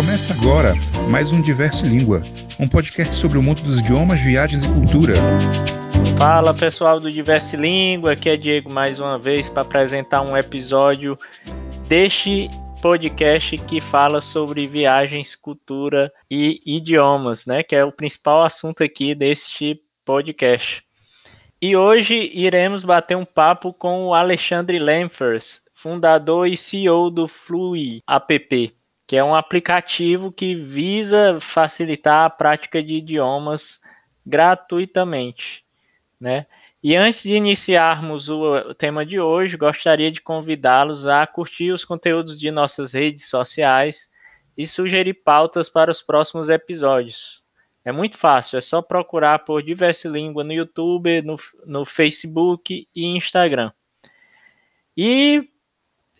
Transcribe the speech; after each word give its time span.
Começa 0.00 0.32
agora 0.32 0.72
mais 1.10 1.30
um 1.30 1.42
Diverso 1.42 1.84
Língua, 1.86 2.22
um 2.58 2.66
podcast 2.66 3.14
sobre 3.14 3.36
o 3.36 3.42
mundo 3.42 3.60
dos 3.60 3.80
idiomas, 3.80 4.18
viagens 4.18 4.64
e 4.64 4.68
cultura. 4.72 5.12
Fala 6.18 6.54
pessoal 6.54 6.98
do 6.98 7.10
Diverso 7.10 7.54
Língua, 7.54 8.12
aqui 8.12 8.30
é 8.30 8.36
Diego 8.38 8.72
mais 8.72 8.98
uma 8.98 9.18
vez 9.18 9.50
para 9.50 9.60
apresentar 9.60 10.22
um 10.22 10.34
episódio 10.34 11.18
deste 11.86 12.48
podcast 12.80 13.58
que 13.58 13.78
fala 13.78 14.22
sobre 14.22 14.66
viagens, 14.66 15.36
cultura 15.36 16.10
e 16.30 16.62
idiomas, 16.64 17.44
né? 17.44 17.62
Que 17.62 17.76
é 17.76 17.84
o 17.84 17.92
principal 17.92 18.42
assunto 18.42 18.82
aqui 18.82 19.14
deste 19.14 19.82
podcast. 20.02 20.82
E 21.60 21.76
hoje 21.76 22.30
iremos 22.32 22.84
bater 22.84 23.18
um 23.18 23.26
papo 23.26 23.70
com 23.74 24.06
o 24.06 24.14
Alexandre 24.14 24.78
Lemfers, 24.78 25.60
fundador 25.74 26.48
e 26.48 26.56
CEO 26.56 27.10
do 27.10 27.28
Flui 27.28 28.00
App, 28.08 28.79
que 29.10 29.16
é 29.16 29.24
um 29.24 29.34
aplicativo 29.34 30.30
que 30.30 30.54
visa 30.54 31.40
facilitar 31.40 32.26
a 32.26 32.30
prática 32.30 32.80
de 32.80 32.92
idiomas 32.92 33.80
gratuitamente, 34.24 35.64
né? 36.20 36.46
E 36.80 36.94
antes 36.94 37.24
de 37.24 37.34
iniciarmos 37.34 38.28
o 38.28 38.72
tema 38.72 39.04
de 39.04 39.18
hoje, 39.18 39.56
gostaria 39.56 40.12
de 40.12 40.20
convidá-los 40.20 41.08
a 41.08 41.26
curtir 41.26 41.72
os 41.72 41.84
conteúdos 41.84 42.38
de 42.38 42.52
nossas 42.52 42.92
redes 42.92 43.28
sociais 43.28 44.08
e 44.56 44.64
sugerir 44.64 45.14
pautas 45.14 45.68
para 45.68 45.90
os 45.90 46.00
próximos 46.00 46.48
episódios. 46.48 47.42
É 47.84 47.90
muito 47.90 48.16
fácil, 48.16 48.58
é 48.58 48.60
só 48.60 48.80
procurar 48.80 49.40
por 49.40 49.60
Diversa 49.60 50.08
Língua 50.08 50.44
no 50.44 50.52
YouTube, 50.52 51.20
no, 51.22 51.34
no 51.66 51.84
Facebook 51.84 52.86
e 52.94 53.06
Instagram. 53.06 53.72
E 54.96 55.48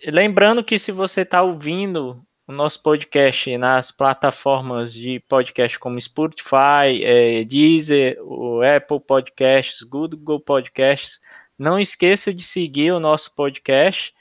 lembrando 0.08 0.64
que 0.64 0.76
se 0.76 0.90
você 0.90 1.20
está 1.20 1.40
ouvindo 1.40 2.26
o 2.50 2.52
nosso 2.52 2.82
podcast 2.82 3.56
nas 3.56 3.92
plataformas 3.92 4.92
de 4.92 5.20
podcast 5.28 5.78
como 5.78 6.00
Spotify, 6.00 7.00
é, 7.00 7.44
Deezer, 7.44 8.18
o 8.22 8.60
Apple 8.60 8.98
Podcasts, 8.98 9.82
Google 9.82 10.40
Podcasts, 10.40 11.20
não 11.56 11.78
esqueça 11.78 12.34
de 12.34 12.42
seguir 12.42 12.90
o 12.90 12.98
nosso 12.98 13.32
podcast. 13.36 14.12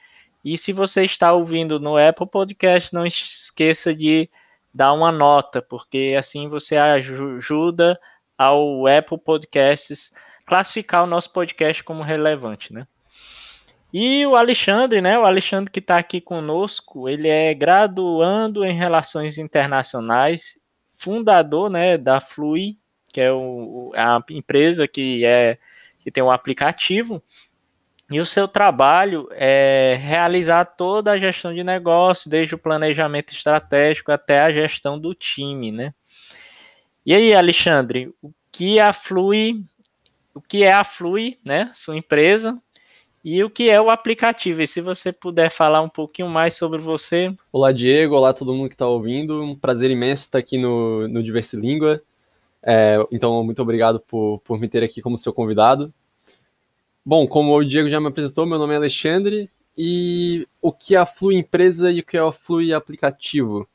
E 0.45 0.59
se 0.59 0.71
você 0.71 1.03
está 1.03 1.33
ouvindo 1.33 1.79
no 1.79 1.97
Apple 1.97 2.27
Podcast, 2.27 2.93
não 2.93 3.03
esqueça 3.03 3.95
de 3.95 4.29
dar 4.71 4.93
uma 4.93 5.11
nota, 5.11 5.59
porque 5.59 6.15
assim 6.17 6.47
você 6.47 6.77
ajuda 6.77 7.99
ao 8.37 8.85
Apple 8.85 9.17
Podcasts 9.17 10.13
classificar 10.45 11.03
o 11.03 11.07
nosso 11.07 11.33
podcast 11.33 11.83
como 11.83 12.03
relevante, 12.03 12.71
né? 12.71 12.85
E 13.91 14.25
o 14.25 14.35
Alexandre, 14.35 15.01
né? 15.01 15.17
O 15.17 15.25
Alexandre 15.25 15.71
que 15.71 15.79
está 15.79 15.97
aqui 15.97 16.21
conosco, 16.21 17.09
ele 17.09 17.27
é 17.27 17.53
graduando 17.53 18.63
em 18.63 18.75
Relações 18.75 19.37
Internacionais, 19.37 20.59
fundador, 20.95 21.69
né, 21.69 21.97
da 21.97 22.19
Flui, 22.19 22.77
que 23.11 23.21
é 23.21 23.31
o, 23.31 23.91
a 23.95 24.21
empresa 24.29 24.87
que 24.87 25.25
é 25.25 25.57
que 25.99 26.11
tem 26.11 26.23
um 26.23 26.31
aplicativo 26.31 27.21
e 28.11 28.19
o 28.19 28.25
seu 28.25 28.47
trabalho 28.47 29.29
é 29.31 29.95
realizar 30.01 30.65
toda 30.65 31.11
a 31.11 31.19
gestão 31.19 31.53
de 31.53 31.63
negócio, 31.63 32.29
desde 32.29 32.55
o 32.55 32.57
planejamento 32.57 33.33
estratégico 33.33 34.11
até 34.11 34.41
a 34.41 34.51
gestão 34.51 34.99
do 34.99 35.13
time, 35.13 35.71
né? 35.71 35.93
E 37.05 37.13
aí, 37.13 37.33
Alexandre, 37.35 38.11
o 38.21 38.33
que 38.51 38.79
a 38.79 38.91
Flui, 38.91 39.63
o 40.33 40.41
que 40.41 40.63
é 40.63 40.71
a 40.71 40.83
Flui, 40.83 41.37
né? 41.45 41.69
Sua 41.75 41.95
empresa, 41.95 42.59
e 43.23 43.43
o 43.43 43.49
que 43.49 43.69
é 43.69 43.79
o 43.81 43.89
aplicativo. 43.89 44.61
E 44.61 44.67
se 44.67 44.81
você 44.81 45.11
puder 45.11 45.49
falar 45.49 45.81
um 45.81 45.89
pouquinho 45.89 46.29
mais 46.29 46.55
sobre 46.55 46.79
você. 46.79 47.33
Olá, 47.51 47.71
Diego. 47.71 48.15
Olá, 48.15 48.33
todo 48.33 48.53
mundo 48.53 48.69
que 48.69 48.75
está 48.75 48.87
ouvindo. 48.87 49.41
Um 49.41 49.55
prazer 49.55 49.91
imenso 49.91 50.23
estar 50.23 50.39
aqui 50.39 50.57
no, 50.57 51.07
no 51.07 51.21
Diversilíngua. 51.21 52.01
É, 52.61 52.97
então, 53.11 53.43
muito 53.43 53.61
obrigado 53.61 53.99
por, 53.99 54.39
por 54.39 54.59
me 54.59 54.67
ter 54.67 54.83
aqui 54.83 55.01
como 55.01 55.17
seu 55.17 55.33
convidado. 55.33 55.93
Bom, 57.05 57.27
como 57.27 57.55
o 57.55 57.63
Diego 57.63 57.89
já 57.89 57.99
me 57.99 58.07
apresentou, 58.07 58.45
meu 58.45 58.59
nome 58.59 58.73
é 58.73 58.77
Alexandre 58.77 59.49
e 59.77 60.47
o 60.61 60.71
que 60.71 60.95
é 60.95 60.97
a 60.97 61.05
Flui 61.05 61.35
Empresa 61.35 61.91
e 61.91 62.01
o 62.01 62.05
que 62.05 62.17
é 62.17 62.19
a 62.19 62.31
Flui 62.31 62.73
Aplicativo? 62.73 63.67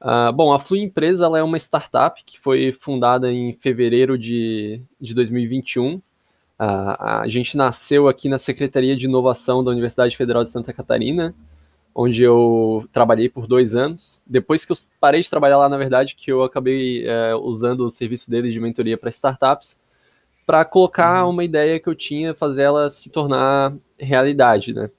Uh, 0.00 0.32
bom, 0.32 0.52
a 0.52 0.58
Flui 0.58 0.80
Empresa 0.80 1.26
é 1.36 1.42
uma 1.42 1.58
startup 1.58 2.24
que 2.24 2.40
foi 2.40 2.72
fundada 2.72 3.30
em 3.30 3.52
fevereiro 3.52 4.18
de, 4.18 4.82
de 4.98 5.14
2021. 5.14 6.00
A 6.62 7.24
gente 7.26 7.56
nasceu 7.56 8.06
aqui 8.06 8.28
na 8.28 8.38
Secretaria 8.38 8.94
de 8.94 9.06
Inovação 9.06 9.64
da 9.64 9.70
Universidade 9.70 10.14
Federal 10.14 10.42
de 10.42 10.50
Santa 10.50 10.74
Catarina, 10.74 11.34
onde 11.94 12.22
eu 12.22 12.86
trabalhei 12.92 13.30
por 13.30 13.46
dois 13.46 13.74
anos. 13.74 14.22
Depois 14.26 14.66
que 14.66 14.72
eu 14.72 14.76
parei 15.00 15.22
de 15.22 15.30
trabalhar 15.30 15.56
lá, 15.56 15.70
na 15.70 15.78
verdade, 15.78 16.14
que 16.14 16.30
eu 16.30 16.42
acabei 16.42 17.08
é, 17.08 17.34
usando 17.34 17.86
o 17.86 17.90
serviço 17.90 18.30
deles 18.30 18.52
de 18.52 18.60
mentoria 18.60 18.98
para 18.98 19.08
startups 19.08 19.78
para 20.44 20.62
colocar 20.64 21.24
uhum. 21.24 21.30
uma 21.30 21.44
ideia 21.44 21.80
que 21.80 21.88
eu 21.88 21.94
tinha, 21.94 22.34
fazer 22.34 22.62
ela 22.62 22.90
se 22.90 23.08
tornar 23.08 23.72
realidade, 23.98 24.74
né? 24.74 24.90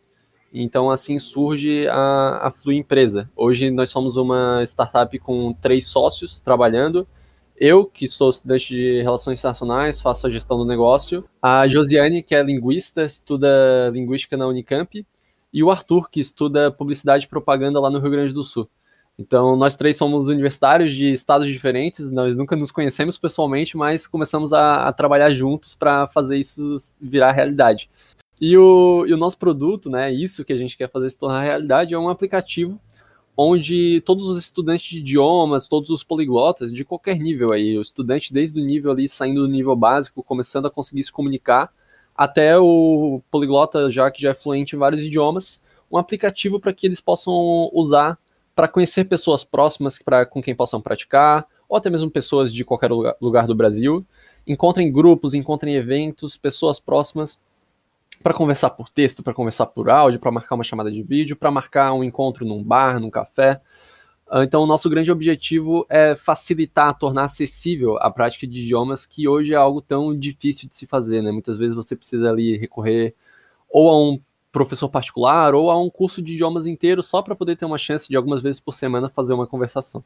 Então, 0.51 0.89
assim 0.89 1.19
surge 1.19 1.87
a, 1.89 2.47
a 2.47 2.49
Flui 2.51 2.77
Empresa. 2.77 3.29
Hoje 3.35 3.69
nós 3.69 3.91
somos 3.91 4.17
uma 4.17 4.63
startup 4.63 5.19
com 5.19 5.53
três 5.53 5.85
sócios 5.85 6.41
trabalhando. 6.41 7.07
Eu, 7.63 7.85
que 7.85 8.07
sou 8.07 8.31
estudante 8.31 8.69
de 8.69 9.03
Relações 9.03 9.37
Internacionais, 9.37 10.01
faço 10.01 10.25
a 10.25 10.31
gestão 10.31 10.57
do 10.57 10.65
negócio. 10.65 11.23
A 11.39 11.67
Josiane, 11.67 12.23
que 12.23 12.33
é 12.33 12.41
linguista, 12.41 13.03
estuda 13.03 13.91
linguística 13.93 14.35
na 14.35 14.47
Unicamp. 14.47 15.05
E 15.53 15.63
o 15.63 15.69
Arthur, 15.69 16.09
que 16.09 16.19
estuda 16.19 16.71
publicidade 16.71 17.25
e 17.25 17.29
propaganda 17.29 17.79
lá 17.79 17.91
no 17.91 17.99
Rio 17.99 18.09
Grande 18.09 18.33
do 18.33 18.41
Sul. 18.41 18.67
Então, 19.15 19.55
nós 19.55 19.75
três 19.75 19.95
somos 19.95 20.27
universitários 20.27 20.91
de 20.91 21.13
estados 21.13 21.47
diferentes, 21.47 22.09
nós 22.09 22.35
nunca 22.35 22.55
nos 22.55 22.71
conhecemos 22.71 23.15
pessoalmente, 23.19 23.77
mas 23.77 24.07
começamos 24.07 24.51
a, 24.53 24.87
a 24.87 24.91
trabalhar 24.91 25.29
juntos 25.29 25.75
para 25.75 26.07
fazer 26.07 26.37
isso 26.37 26.77
virar 26.99 27.31
realidade. 27.31 27.91
E 28.39 28.57
o, 28.57 29.05
e 29.05 29.13
o 29.13 29.17
nosso 29.17 29.37
produto, 29.37 29.87
né, 29.87 30.11
isso 30.11 30.43
que 30.43 30.51
a 30.51 30.57
gente 30.57 30.75
quer 30.75 30.89
fazer 30.89 31.11
se 31.11 31.19
tornar 31.19 31.43
realidade, 31.43 31.93
é 31.93 31.99
um 31.99 32.09
aplicativo 32.09 32.81
onde 33.43 34.01
todos 34.01 34.27
os 34.27 34.37
estudantes 34.37 34.87
de 34.87 34.99
idiomas, 34.99 35.67
todos 35.67 35.89
os 35.89 36.03
poliglotas, 36.03 36.71
de 36.71 36.85
qualquer 36.85 37.17
nível 37.17 37.51
aí, 37.51 37.75
o 37.75 37.81
estudante 37.81 38.31
desde 38.31 38.59
o 38.59 38.63
nível 38.63 38.91
ali, 38.91 39.09
saindo 39.09 39.41
do 39.41 39.47
nível 39.47 39.75
básico, 39.75 40.21
começando 40.21 40.67
a 40.67 40.69
conseguir 40.69 41.03
se 41.03 41.11
comunicar, 41.11 41.71
até 42.15 42.55
o 42.59 43.19
poliglota 43.31 43.89
já 43.89 44.11
que 44.11 44.21
já 44.21 44.29
é 44.29 44.33
fluente 44.35 44.75
em 44.75 44.79
vários 44.79 45.01
idiomas, 45.01 45.59
um 45.91 45.97
aplicativo 45.97 46.59
para 46.59 46.71
que 46.71 46.85
eles 46.85 47.01
possam 47.01 47.33
usar 47.73 48.17
para 48.55 48.67
conhecer 48.67 49.05
pessoas 49.05 49.43
próximas 49.43 49.97
pra, 49.97 50.23
com 50.23 50.41
quem 50.41 50.53
possam 50.53 50.79
praticar, 50.79 51.47
ou 51.67 51.75
até 51.75 51.89
mesmo 51.89 52.11
pessoas 52.11 52.53
de 52.53 52.63
qualquer 52.63 52.91
lugar, 52.91 53.15
lugar 53.19 53.47
do 53.47 53.55
Brasil. 53.55 54.05
Encontrem 54.45 54.91
grupos, 54.91 55.33
encontrem 55.33 55.73
eventos, 55.73 56.37
pessoas 56.37 56.79
próximas 56.79 57.41
para 58.21 58.33
conversar 58.33 58.69
por 58.71 58.89
texto, 58.89 59.23
para 59.23 59.33
conversar 59.33 59.65
por 59.65 59.89
áudio, 59.89 60.19
para 60.19 60.31
marcar 60.31 60.55
uma 60.55 60.63
chamada 60.63 60.91
de 60.91 61.01
vídeo, 61.03 61.35
para 61.35 61.51
marcar 61.51 61.93
um 61.93 62.03
encontro 62.03 62.45
num 62.45 62.63
bar, 62.63 62.99
num 62.99 63.09
café. 63.09 63.61
Ah, 64.29 64.43
então, 64.43 64.63
o 64.63 64.65
nosso 64.65 64.89
grande 64.89 65.11
objetivo 65.11 65.85
é 65.89 66.15
facilitar, 66.15 66.97
tornar 66.97 67.25
acessível 67.25 67.97
a 67.97 68.09
prática 68.09 68.47
de 68.47 68.61
idiomas, 68.61 69.05
que 69.05 69.27
hoje 69.27 69.53
é 69.53 69.57
algo 69.57 69.81
tão 69.81 70.17
difícil 70.17 70.69
de 70.69 70.77
se 70.77 70.87
fazer, 70.87 71.21
né? 71.21 71.31
Muitas 71.31 71.57
vezes 71.57 71.75
você 71.75 71.97
precisa 71.97 72.29
ali 72.29 72.57
recorrer 72.57 73.13
ou 73.69 73.89
a 73.89 74.01
um 74.01 74.21
professor 74.49 74.87
particular 74.87 75.53
ou 75.53 75.69
a 75.69 75.81
um 75.81 75.89
curso 75.89 76.21
de 76.21 76.33
idiomas 76.33 76.65
inteiro 76.65 77.03
só 77.03 77.21
para 77.21 77.35
poder 77.35 77.57
ter 77.57 77.65
uma 77.65 77.77
chance 77.77 78.07
de 78.07 78.15
algumas 78.15 78.41
vezes 78.41 78.61
por 78.61 78.73
semana 78.73 79.09
fazer 79.09 79.33
uma 79.33 79.47
conversação. 79.47 80.03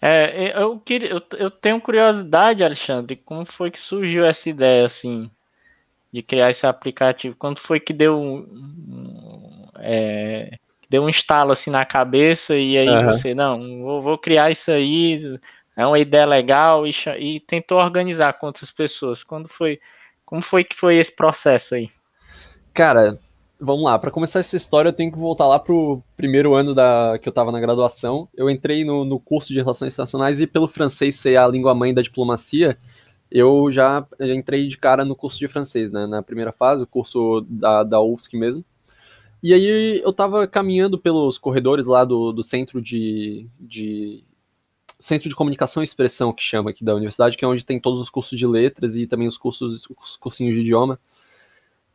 É, 0.00 0.60
eu, 0.60 0.78
queria, 0.78 1.10
eu, 1.10 1.22
eu 1.38 1.50
tenho 1.50 1.80
curiosidade, 1.80 2.62
Alexandre, 2.62 3.16
como 3.16 3.44
foi 3.44 3.70
que 3.70 3.78
surgiu 3.78 4.24
essa 4.24 4.48
ideia 4.48 4.84
assim 4.84 5.30
de 6.14 6.22
criar 6.22 6.48
esse 6.48 6.64
aplicativo? 6.64 7.34
Quando 7.36 7.58
foi 7.58 7.80
que 7.80 7.92
deu 7.92 8.16
um, 8.16 9.66
é, 9.80 10.48
deu 10.88 11.02
um 11.02 11.08
estalo 11.08 11.50
assim 11.50 11.70
na 11.70 11.84
cabeça 11.84 12.54
e 12.56 12.78
aí 12.78 12.88
uhum. 12.88 13.06
você 13.06 13.34
não, 13.34 13.82
vou, 13.82 14.00
vou, 14.00 14.16
criar 14.16 14.48
isso 14.48 14.70
aí, 14.70 15.40
é 15.76 15.84
uma 15.84 15.98
ideia 15.98 16.24
legal 16.24 16.86
e, 16.86 16.94
e 17.18 17.40
tentou 17.40 17.78
organizar 17.78 18.34
com 18.34 18.46
outras 18.46 18.70
pessoas. 18.70 19.24
Quando 19.24 19.48
foi, 19.48 19.80
como 20.24 20.40
foi 20.40 20.62
que 20.62 20.76
foi 20.76 20.98
esse 20.98 21.10
processo 21.10 21.74
aí? 21.74 21.90
Cara, 22.72 23.18
vamos 23.58 23.82
lá, 23.82 23.98
para 23.98 24.12
começar 24.12 24.38
essa 24.38 24.56
história 24.56 24.90
eu 24.90 24.92
tenho 24.92 25.10
que 25.10 25.18
voltar 25.18 25.48
lá 25.48 25.58
pro 25.58 26.00
primeiro 26.16 26.54
ano 26.54 26.76
da 26.76 27.18
que 27.20 27.28
eu 27.28 27.32
estava 27.32 27.50
na 27.50 27.58
graduação. 27.58 28.28
Eu 28.32 28.48
entrei 28.48 28.84
no, 28.84 29.04
no, 29.04 29.18
curso 29.18 29.52
de 29.52 29.58
Relações 29.58 29.94
Internacionais 29.94 30.38
e 30.38 30.46
pelo 30.46 30.68
francês 30.68 31.16
ser 31.16 31.36
a 31.36 31.48
língua 31.48 31.74
mãe 31.74 31.92
da 31.92 32.02
diplomacia, 32.02 32.76
eu 33.34 33.68
já, 33.68 34.06
entrei 34.20 34.68
de 34.68 34.78
cara 34.78 35.04
no 35.04 35.16
curso 35.16 35.40
de 35.40 35.48
francês, 35.48 35.90
né, 35.90 36.06
na 36.06 36.22
primeira 36.22 36.52
fase, 36.52 36.84
o 36.84 36.86
curso 36.86 37.44
da, 37.50 37.82
da 37.82 38.00
UFSC 38.00 38.36
mesmo. 38.36 38.64
E 39.42 39.52
aí 39.52 40.00
eu 40.02 40.10
estava 40.10 40.46
caminhando 40.46 40.96
pelos 40.96 41.36
corredores 41.36 41.86
lá 41.88 42.04
do, 42.04 42.32
do 42.32 42.44
centro 42.44 42.80
de, 42.80 43.48
de 43.58 44.24
Centro 45.00 45.28
de 45.28 45.34
Comunicação 45.34 45.82
e 45.82 45.84
Expressão, 45.84 46.32
que 46.32 46.42
chama 46.42 46.70
aqui 46.70 46.84
da 46.84 46.94
universidade, 46.94 47.36
que 47.36 47.44
é 47.44 47.48
onde 47.48 47.64
tem 47.64 47.80
todos 47.80 48.00
os 48.00 48.08
cursos 48.08 48.38
de 48.38 48.46
letras 48.46 48.94
e 48.94 49.06
também 49.06 49.26
os 49.26 49.36
cursos 49.36 49.86
os 50.00 50.16
cursinhos 50.16 50.54
de 50.54 50.60
idioma. 50.60 50.98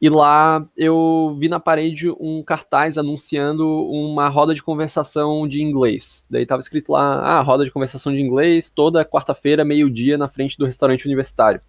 E 0.02 0.10
lá 0.10 0.66
eu 0.78 1.36
vi 1.38 1.50
na 1.50 1.60
parede 1.60 2.10
um 2.20 2.42
cartaz 2.42 2.98
anunciando 2.98 3.68
uma 3.68 4.30
roda 4.30 4.56
de 4.56 4.64
conversação 4.64 5.46
de 5.46 5.62
inglês. 5.62 6.26
Daí 6.30 6.46
tava 6.46 6.62
escrito 6.62 6.94
lá, 6.94 7.20
ah, 7.20 7.42
roda 7.42 7.66
de 7.66 7.72
conversação 7.72 8.14
de 8.14 8.22
inglês, 8.22 8.70
toda 8.70 9.04
quarta-feira, 9.04 9.66
meio-dia, 9.66 10.18
na 10.18 10.30
frente 10.30 10.58
do 10.58 10.66
restaurante 10.66 11.06
universitário. 11.06 11.62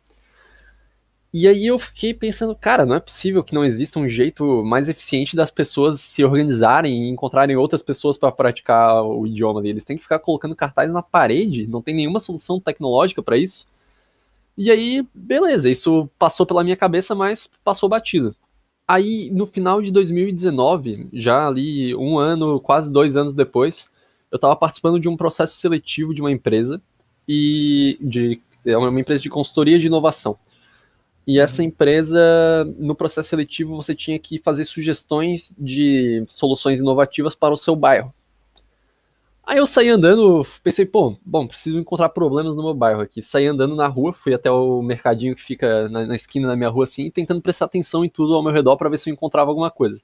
E 1.33 1.47
aí 1.47 1.67
eu 1.67 1.79
fiquei 1.79 2.13
pensando, 2.13 2.57
cara, 2.57 2.85
não 2.85 2.95
é 2.97 3.01
possível 3.01 3.43
que 3.45 3.55
não 3.55 3.65
exista 3.65 4.01
um 4.01 4.09
jeito 4.09 4.65
mais 4.65 4.89
eficiente 4.89 5.37
das 5.37 5.51
pessoas 5.51 6.01
se 6.01 6.25
organizarem 6.25 7.05
e 7.05 7.09
encontrarem 7.09 7.57
outras 7.57 7.83
pessoas 7.85 8.19
para 8.19 8.33
praticar 8.33 9.05
o 9.05 9.27
idioma 9.27 9.63
deles. 9.63 9.85
Tem 9.85 9.97
que 9.97 10.03
ficar 10.03 10.19
colocando 10.19 10.57
cartaz 10.57 10.93
na 10.93 11.03
parede, 11.03 11.69
não 11.69 11.83
tem 11.83 11.95
nenhuma 11.95 12.19
solução 12.19 12.59
tecnológica 12.61 13.23
para 13.23 13.37
isso. 13.37 13.67
E 14.63 14.71
aí, 14.71 15.03
beleza, 15.15 15.71
isso 15.71 16.07
passou 16.19 16.45
pela 16.45 16.63
minha 16.63 16.77
cabeça, 16.77 17.15
mas 17.15 17.49
passou 17.65 17.89
batido. 17.89 18.37
Aí, 18.87 19.31
no 19.33 19.47
final 19.47 19.81
de 19.81 19.91
2019, 19.91 21.09
já 21.15 21.49
ali 21.49 21.97
um 21.97 22.19
ano, 22.19 22.61
quase 22.61 22.93
dois 22.93 23.17
anos 23.17 23.33
depois, 23.33 23.89
eu 24.31 24.37
estava 24.37 24.55
participando 24.55 25.01
de 25.01 25.09
um 25.09 25.17
processo 25.17 25.55
seletivo 25.57 26.13
de 26.13 26.21
uma 26.21 26.31
empresa 26.31 26.79
e 27.27 27.97
de 28.03 28.39
é 28.67 28.77
uma 28.77 29.01
empresa 29.01 29.23
de 29.23 29.31
consultoria 29.31 29.79
de 29.79 29.87
inovação. 29.87 30.39
E 31.27 31.41
essa 31.41 31.63
empresa, 31.63 32.21
no 32.79 32.95
processo 32.95 33.31
seletivo, 33.31 33.75
você 33.75 33.95
tinha 33.95 34.19
que 34.19 34.39
fazer 34.41 34.67
sugestões 34.67 35.55
de 35.59 36.23
soluções 36.29 36.81
inovativas 36.81 37.35
para 37.35 37.55
o 37.55 37.57
seu 37.57 37.75
bairro. 37.75 38.13
Aí 39.51 39.59
eu 39.59 39.67
saí 39.67 39.89
andando, 39.89 40.47
pensei, 40.63 40.87
pô, 40.87 41.19
bom, 41.27 41.45
preciso 41.45 41.77
encontrar 41.77 42.09
problemas 42.11 42.55
no 42.55 42.63
meu 42.63 42.73
bairro 42.73 43.01
aqui. 43.01 43.21
Saí 43.21 43.49
andando 43.49 43.75
na 43.75 43.89
rua, 43.89 44.13
fui 44.13 44.33
até 44.33 44.49
o 44.49 44.81
mercadinho 44.81 45.35
que 45.35 45.43
fica 45.43 45.89
na, 45.89 46.07
na 46.07 46.15
esquina 46.15 46.47
da 46.47 46.55
minha 46.55 46.69
rua, 46.69 46.85
assim, 46.85 47.11
tentando 47.11 47.43
prestar 47.43 47.65
atenção 47.65 48.05
em 48.05 48.09
tudo 48.09 48.33
ao 48.33 48.45
meu 48.45 48.53
redor 48.53 48.77
para 48.77 48.89
ver 48.89 48.97
se 48.97 49.11
eu 49.11 49.13
encontrava 49.13 49.51
alguma 49.51 49.69
coisa. 49.69 50.01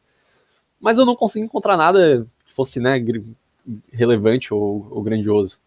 Mas 0.80 0.98
eu 0.98 1.06
não 1.06 1.14
consegui 1.14 1.44
encontrar 1.44 1.76
nada 1.76 2.26
que 2.44 2.52
fosse, 2.52 2.80
né, 2.80 3.00
relevante 3.92 4.52
ou, 4.52 4.88
ou 4.90 5.00
grandioso. 5.00 5.60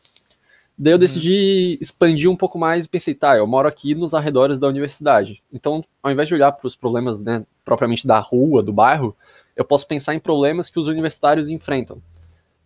Daí 0.77 0.91
eu 0.91 0.97
uhum. 0.97 0.99
decidi 0.99 1.77
expandir 1.79 2.29
um 2.29 2.35
pouco 2.35 2.59
mais 2.59 2.83
e 2.83 2.89
pensei, 2.89 3.13
tá, 3.13 3.37
eu 3.37 3.47
moro 3.47 3.65
aqui 3.65 3.95
nos 3.95 4.13
arredores 4.13 4.59
da 4.59 4.67
universidade. 4.67 5.41
Então, 5.53 5.81
ao 6.03 6.11
invés 6.11 6.27
de 6.27 6.35
olhar 6.35 6.51
para 6.51 6.67
os 6.67 6.75
problemas, 6.75 7.21
né, 7.21 7.45
propriamente 7.63 8.05
da 8.05 8.19
rua, 8.19 8.61
do 8.61 8.73
bairro, 8.73 9.15
eu 9.55 9.63
posso 9.63 9.87
pensar 9.87 10.13
em 10.13 10.19
problemas 10.19 10.69
que 10.69 10.81
os 10.81 10.87
universitários 10.87 11.47
enfrentam. 11.47 12.01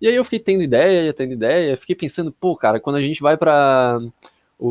E 0.04 0.08
aí 0.10 0.16
eu 0.16 0.24
fiquei 0.26 0.40
tendo 0.40 0.62
ideia, 0.62 1.14
tendo 1.14 1.32
ideia, 1.32 1.78
fiquei 1.78 1.96
pensando, 1.96 2.30
pô, 2.30 2.58
cara, 2.58 2.78
quando 2.78 2.98
a 2.98 3.02
gente 3.02 3.22
vai 3.22 3.38
para 3.38 4.02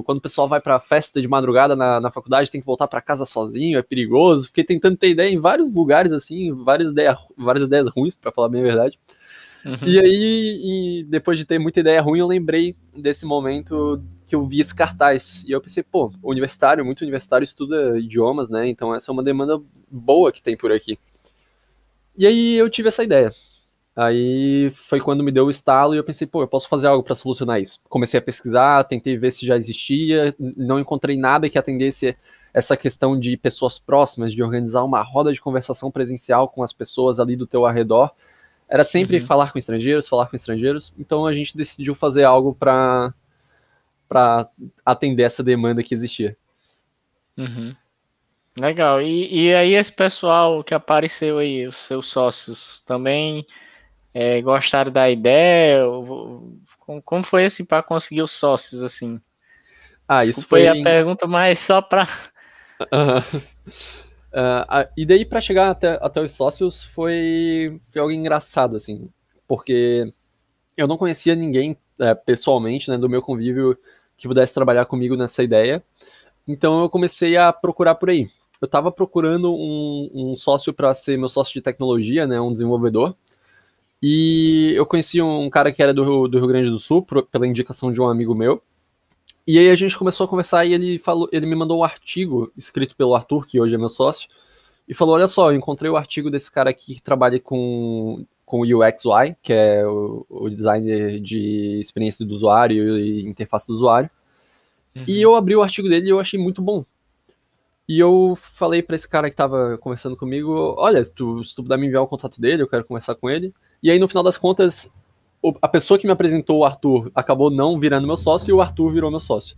quando 0.04 0.18
o 0.18 0.20
pessoal 0.20 0.46
vai 0.46 0.60
para 0.60 0.78
festa 0.78 1.22
de 1.22 1.26
madrugada 1.26 1.74
na, 1.74 1.98
na 1.98 2.10
faculdade, 2.10 2.50
tem 2.50 2.60
que 2.60 2.66
voltar 2.66 2.86
para 2.86 3.00
casa 3.00 3.24
sozinho, 3.24 3.78
é 3.78 3.82
perigoso. 3.82 4.48
Fiquei 4.48 4.62
tentando 4.62 4.94
ter 4.94 5.08
ideia 5.08 5.32
em 5.32 5.40
vários 5.40 5.74
lugares, 5.74 6.12
assim, 6.12 6.52
várias, 6.52 6.90
ideia, 6.92 7.16
várias 7.34 7.64
ideias 7.64 7.88
ruins, 7.88 8.14
para 8.14 8.30
falar 8.30 8.50
bem 8.50 8.60
a 8.60 8.64
verdade. 8.64 8.98
Uhum. 9.64 9.78
E 9.86 9.98
aí, 9.98 10.60
e 11.00 11.04
depois 11.04 11.38
de 11.38 11.46
ter 11.46 11.58
muita 11.58 11.80
ideia 11.80 12.02
ruim, 12.02 12.18
eu 12.18 12.26
lembrei 12.26 12.76
desse 12.94 13.24
momento 13.24 14.02
que 14.26 14.34
eu 14.34 14.46
vi 14.46 14.60
esse 14.60 14.74
cartaz. 14.74 15.44
E 15.48 15.52
eu 15.52 15.62
pensei, 15.62 15.82
pô, 15.82 16.12
universitário, 16.22 16.84
muito 16.84 17.00
universitário 17.00 17.44
estuda 17.44 17.98
idiomas, 17.98 18.50
né? 18.50 18.68
Então 18.68 18.94
essa 18.94 19.10
é 19.10 19.12
uma 19.12 19.22
demanda 19.22 19.58
boa 19.90 20.30
que 20.30 20.42
tem 20.42 20.58
por 20.58 20.70
aqui. 20.70 20.98
E 22.18 22.26
aí 22.26 22.54
eu 22.54 22.68
tive 22.68 22.88
essa 22.88 23.02
ideia. 23.02 23.32
Aí 23.94 24.70
foi 24.70 25.00
quando 25.00 25.22
me 25.22 25.30
deu 25.30 25.46
o 25.46 25.50
estalo 25.50 25.94
e 25.94 25.98
eu 25.98 26.04
pensei, 26.04 26.26
pô, 26.26 26.42
eu 26.42 26.48
posso 26.48 26.66
fazer 26.66 26.86
algo 26.86 27.02
para 27.02 27.14
solucionar 27.14 27.60
isso. 27.60 27.78
Comecei 27.88 28.18
a 28.18 28.22
pesquisar, 28.22 28.84
tentei 28.84 29.18
ver 29.18 29.30
se 29.32 29.44
já 29.44 29.56
existia, 29.56 30.34
não 30.38 30.80
encontrei 30.80 31.16
nada 31.16 31.48
que 31.48 31.58
atendesse 31.58 32.16
essa 32.54 32.76
questão 32.76 33.18
de 33.18 33.36
pessoas 33.36 33.78
próximas, 33.78 34.32
de 34.32 34.42
organizar 34.42 34.82
uma 34.82 35.02
roda 35.02 35.32
de 35.32 35.40
conversação 35.40 35.90
presencial 35.90 36.48
com 36.48 36.62
as 36.62 36.72
pessoas 36.72 37.20
ali 37.20 37.36
do 37.36 37.46
teu 37.46 37.66
arredor. 37.66 38.10
Era 38.66 38.84
sempre 38.84 39.18
uhum. 39.20 39.26
falar 39.26 39.52
com 39.52 39.58
estrangeiros, 39.58 40.08
falar 40.08 40.26
com 40.26 40.36
estrangeiros. 40.36 40.94
Então 40.98 41.26
a 41.26 41.32
gente 41.34 41.54
decidiu 41.54 41.94
fazer 41.94 42.24
algo 42.24 42.54
para 42.54 43.12
para 44.08 44.46
atender 44.84 45.22
essa 45.22 45.42
demanda 45.42 45.82
que 45.82 45.94
existia. 45.94 46.36
Uhum. 47.36 47.74
Legal. 48.58 49.00
E, 49.00 49.46
e 49.46 49.54
aí 49.54 49.74
esse 49.74 49.90
pessoal 49.90 50.62
que 50.62 50.74
apareceu 50.74 51.38
aí, 51.38 51.66
os 51.66 51.76
seus 51.76 52.06
sócios, 52.06 52.82
também 52.84 53.46
é, 54.14 54.40
gostaram 54.42 54.92
da 54.92 55.10
ideia? 55.10 55.84
Como 57.04 57.24
foi 57.24 57.46
assim 57.46 57.64
para 57.64 57.82
conseguir 57.82 58.22
os 58.22 58.32
sócios 58.32 58.82
assim? 58.82 59.20
Ah, 60.06 60.24
isso 60.24 60.46
foi, 60.46 60.66
foi 60.66 60.80
a 60.80 60.82
pergunta, 60.82 61.26
mas 61.26 61.58
só 61.58 61.80
para. 61.80 62.08
Uh, 62.82 63.36
uh, 63.38 64.88
e 64.96 65.06
daí 65.06 65.24
para 65.24 65.40
chegar 65.40 65.70
até, 65.70 65.98
até 66.02 66.20
os 66.20 66.32
sócios 66.32 66.82
foi, 66.82 67.80
foi 67.88 68.00
algo 68.00 68.12
engraçado 68.12 68.76
assim, 68.76 69.08
porque 69.46 70.12
eu 70.76 70.86
não 70.86 70.96
conhecia 70.96 71.34
ninguém 71.34 71.76
é, 71.98 72.14
pessoalmente, 72.14 72.90
né, 72.90 72.98
do 72.98 73.08
meu 73.08 73.22
convívio 73.22 73.78
que 74.16 74.28
pudesse 74.28 74.52
trabalhar 74.52 74.84
comigo 74.86 75.16
nessa 75.16 75.42
ideia. 75.42 75.82
Então 76.46 76.82
eu 76.82 76.90
comecei 76.90 77.36
a 77.36 77.52
procurar 77.52 77.94
por 77.94 78.10
aí. 78.10 78.28
Eu 78.60 78.66
estava 78.66 78.92
procurando 78.92 79.52
um, 79.52 80.10
um 80.12 80.36
sócio 80.36 80.72
para 80.72 80.94
ser 80.94 81.16
meu 81.16 81.28
sócio 81.28 81.54
de 81.54 81.62
tecnologia, 81.62 82.26
né, 82.26 82.40
um 82.40 82.52
desenvolvedor. 82.52 83.16
E 84.02 84.72
eu 84.74 84.84
conheci 84.84 85.22
um 85.22 85.48
cara 85.48 85.70
que 85.70 85.82
era 85.82 85.94
do, 85.94 86.26
do 86.26 86.38
Rio 86.38 86.48
Grande 86.48 86.68
do 86.68 86.78
Sul, 86.78 87.02
por, 87.02 87.22
pela 87.24 87.46
indicação 87.46 87.92
de 87.92 88.00
um 88.00 88.08
amigo 88.08 88.34
meu. 88.34 88.60
E 89.46 89.58
aí 89.58 89.70
a 89.70 89.76
gente 89.76 89.96
começou 89.96 90.24
a 90.24 90.28
conversar 90.28 90.64
e 90.64 90.72
ele 90.72 90.98
falou, 90.98 91.28
ele 91.32 91.46
me 91.46 91.54
mandou 91.54 91.80
um 91.80 91.84
artigo 91.84 92.52
escrito 92.56 92.96
pelo 92.96 93.14
Arthur, 93.14 93.46
que 93.46 93.60
hoje 93.60 93.74
é 93.74 93.78
meu 93.78 93.88
sócio, 93.88 94.28
e 94.88 94.94
falou: 94.94 95.14
olha 95.14 95.28
só, 95.28 95.50
eu 95.50 95.56
encontrei 95.56 95.90
o 95.90 95.96
artigo 95.96 96.30
desse 96.30 96.50
cara 96.50 96.70
aqui 96.70 96.94
que 96.96 97.02
trabalha 97.02 97.38
com, 97.38 98.24
com 98.44 98.60
o 98.60 98.62
UXY, 98.62 99.36
que 99.40 99.52
é 99.52 99.86
o, 99.86 100.26
o 100.28 100.50
design 100.50 101.20
de 101.20 101.80
experiência 101.80 102.26
do 102.26 102.34
usuário 102.34 102.98
e 102.98 103.26
interface 103.26 103.66
do 103.66 103.74
usuário. 103.74 104.10
Uhum. 104.94 105.04
E 105.06 105.22
eu 105.22 105.34
abri 105.34 105.56
o 105.56 105.62
artigo 105.62 105.88
dele 105.88 106.06
e 106.06 106.10
eu 106.10 106.20
achei 106.20 106.38
muito 106.38 106.60
bom. 106.60 106.84
E 107.88 107.98
eu 107.98 108.34
falei 108.36 108.82
para 108.82 108.94
esse 108.94 109.08
cara 109.08 109.28
que 109.28 109.36
tava 109.36 109.76
conversando 109.78 110.16
comigo, 110.16 110.74
olha, 110.78 111.04
tu, 111.04 111.44
se 111.44 111.54
tu 111.54 111.62
puder 111.62 111.78
me 111.78 111.86
enviar 111.86 112.02
o 112.02 112.06
contato 112.06 112.40
dele, 112.40 112.62
eu 112.62 112.68
quero 112.68 112.84
conversar 112.84 113.14
com 113.14 113.28
ele. 113.28 113.52
E 113.82 113.90
aí, 113.90 113.98
no 113.98 114.08
final 114.08 114.22
das 114.22 114.38
contas, 114.38 114.90
a 115.60 115.68
pessoa 115.68 115.98
que 115.98 116.06
me 116.06 116.12
apresentou 116.12 116.60
o 116.60 116.64
Arthur 116.64 117.10
acabou 117.14 117.50
não 117.50 117.78
virando 117.78 118.06
meu 118.06 118.16
sócio 118.16 118.50
e 118.50 118.52
o 118.52 118.60
Arthur 118.60 118.92
virou 118.92 119.10
meu 119.10 119.20
sócio. 119.20 119.56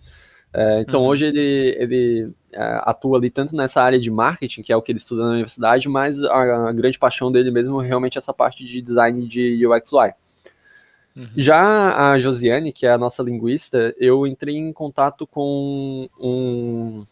É, 0.57 0.81
então 0.83 1.03
uhum. 1.03 1.09
hoje 1.09 1.25
ele, 1.25 1.77
ele 1.79 2.35
é, 2.53 2.81
atua 2.85 3.19
ali 3.19 3.29
tanto 3.29 3.57
nessa 3.57 3.83
área 3.83 4.01
de 4.01 4.09
marketing, 4.09 4.63
que 4.63 4.73
é 4.73 4.77
o 4.77 4.81
que 4.81 4.93
ele 4.93 5.01
estuda 5.01 5.25
na 5.25 5.31
universidade, 5.31 5.89
mas 5.89 6.23
a, 6.23 6.69
a 6.69 6.73
grande 6.73 6.97
paixão 6.97 7.31
dele 7.31 7.51
mesmo 7.51 7.83
é 7.83 7.87
realmente 7.87 8.17
essa 8.17 8.33
parte 8.33 8.65
de 8.65 8.81
design 8.81 9.27
de 9.27 9.67
UX. 9.67 9.93
Uhum. 9.93 11.29
Já 11.37 12.13
a 12.13 12.19
Josiane, 12.21 12.73
que 12.73 12.87
é 12.87 12.93
a 12.93 12.99
nossa 12.99 13.23
linguista, 13.23 13.95
eu 13.99 14.27
entrei 14.27 14.57
em 14.57 14.73
contato 14.73 15.27
com 15.27 16.09
um 16.21 17.05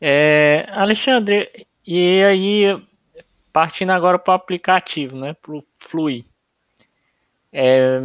É, 0.00 0.66
Alexandre, 0.70 1.66
e 1.86 2.22
aí, 2.22 2.82
partindo 3.52 3.90
agora 3.90 4.18
para 4.18 4.32
o 4.32 4.36
aplicativo, 4.36 5.16
né, 5.16 5.34
para 5.42 5.54
o 5.54 5.64
Flui. 5.78 6.24
É, 7.52 8.00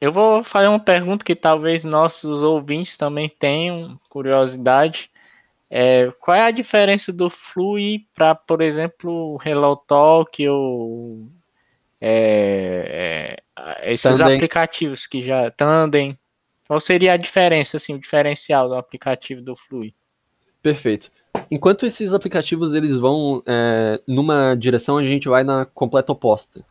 eu 0.00 0.12
vou 0.12 0.42
fazer 0.44 0.68
uma 0.68 0.80
pergunta 0.80 1.24
que 1.24 1.34
talvez 1.34 1.84
nossos 1.84 2.42
ouvintes 2.42 2.96
também 2.96 3.28
tenham 3.28 3.98
curiosidade. 4.08 5.10
É, 5.68 6.12
qual 6.20 6.36
é 6.36 6.42
a 6.42 6.50
diferença 6.50 7.12
do 7.12 7.28
Flui 7.28 8.06
para, 8.14 8.34
por 8.34 8.60
exemplo, 8.60 9.34
o 9.34 9.38
Hello 9.44 9.76
Talk 9.76 10.48
ou 10.48 11.28
é, 12.00 13.40
é, 13.56 13.92
esses 13.92 14.18
Tandem. 14.18 14.36
aplicativos 14.36 15.06
que 15.06 15.22
já 15.22 15.50
Tandem? 15.50 16.16
Qual 16.66 16.80
seria 16.80 17.12
a 17.12 17.16
diferença, 17.16 17.76
assim, 17.76 17.94
o 17.94 17.98
diferencial 17.98 18.68
do 18.68 18.74
aplicativo 18.74 19.40
do 19.40 19.56
Flui? 19.56 19.94
Perfeito. 20.62 21.10
Enquanto 21.50 21.86
esses 21.86 22.12
aplicativos 22.12 22.74
eles 22.74 22.96
vão 22.96 23.42
é, 23.46 24.00
numa 24.06 24.54
direção, 24.54 24.98
a 24.98 25.04
gente 25.04 25.28
vai 25.28 25.44
na 25.44 25.64
completa 25.64 26.12
oposta. 26.12 26.64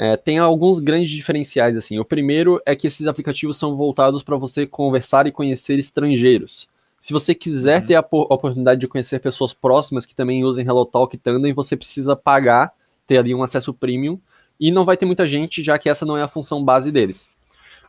É, 0.00 0.16
tem 0.16 0.38
alguns 0.38 0.78
grandes 0.78 1.10
diferenciais 1.10 1.76
assim. 1.76 1.98
O 1.98 2.04
primeiro 2.04 2.62
é 2.64 2.76
que 2.76 2.86
esses 2.86 3.08
aplicativos 3.08 3.56
são 3.56 3.76
voltados 3.76 4.22
para 4.22 4.36
você 4.36 4.64
conversar 4.64 5.26
e 5.26 5.32
conhecer 5.32 5.76
estrangeiros. 5.76 6.68
Se 7.00 7.12
você 7.12 7.34
quiser 7.34 7.80
uhum. 7.80 7.86
ter 7.86 7.94
a, 7.96 8.00
a, 8.00 8.34
oportunidade 8.34 8.80
de 8.80 8.86
conhecer 8.86 9.20
pessoas 9.20 9.52
próximas 9.52 10.06
que 10.06 10.14
também 10.14 10.44
usem 10.44 10.64
HelloTalk 10.64 11.14
e 11.14 11.18
Tandem, 11.18 11.52
você 11.52 11.76
precisa 11.76 12.14
pagar, 12.14 12.72
ter 13.06 13.18
ali 13.18 13.34
um 13.34 13.42
acesso 13.42 13.74
premium, 13.74 14.20
e 14.58 14.70
não 14.70 14.84
vai 14.84 14.96
ter 14.96 15.04
muita 15.04 15.26
gente, 15.26 15.62
já 15.62 15.76
que 15.78 15.88
essa 15.88 16.06
não 16.06 16.16
é 16.16 16.22
a 16.22 16.28
função 16.28 16.64
base 16.64 16.90
deles. 16.92 17.28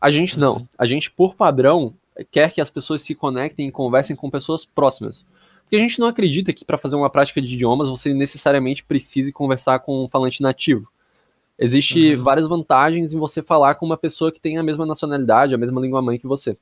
A 0.02 0.10
gente 0.10 0.40
não. 0.40 0.58
Uhum. 0.58 0.68
A 0.78 0.86
gente, 0.86 1.12
por 1.12 1.36
padrão, 1.36 1.94
quer 2.32 2.52
que 2.52 2.62
as 2.62 2.70
pessoas 2.70 3.02
se 3.02 3.14
conectem 3.14 3.68
e 3.68 3.72
conversem 3.72 4.16
com 4.16 4.30
pessoas 4.30 4.66
próximas. 4.66 5.26
Porque 5.62 5.76
a 5.76 5.80
gente 5.80 6.00
não 6.00 6.08
acredita 6.08 6.54
que 6.54 6.66
para 6.66 6.78
fazer 6.78 6.96
uma 6.96 7.10
prática 7.10 7.40
de 7.40 7.54
idiomas 7.54 7.90
você 7.90 8.14
necessariamente 8.14 8.84
precise 8.84 9.32
conversar 9.32 9.80
com 9.80 10.04
um 10.04 10.10
falante 10.10 10.42
nativo. 10.42 10.88
Existe 11.60 12.16
uhum. 12.16 12.24
várias 12.24 12.48
vantagens 12.48 13.14
em 13.14 13.20
você 13.20 13.44
falar 13.44 13.76
com 13.76 13.86
uma 13.86 13.98
pessoa 13.98 14.32
que 14.32 14.40
tem 14.40 14.58
a 14.58 14.64
mesma 14.64 14.86
nacionalidade, 14.86 15.54
a 15.54 15.58
mesma 15.58 15.82
língua 15.82 16.02
mãe 16.02 16.18
que 16.18 16.26
você. 16.26 16.58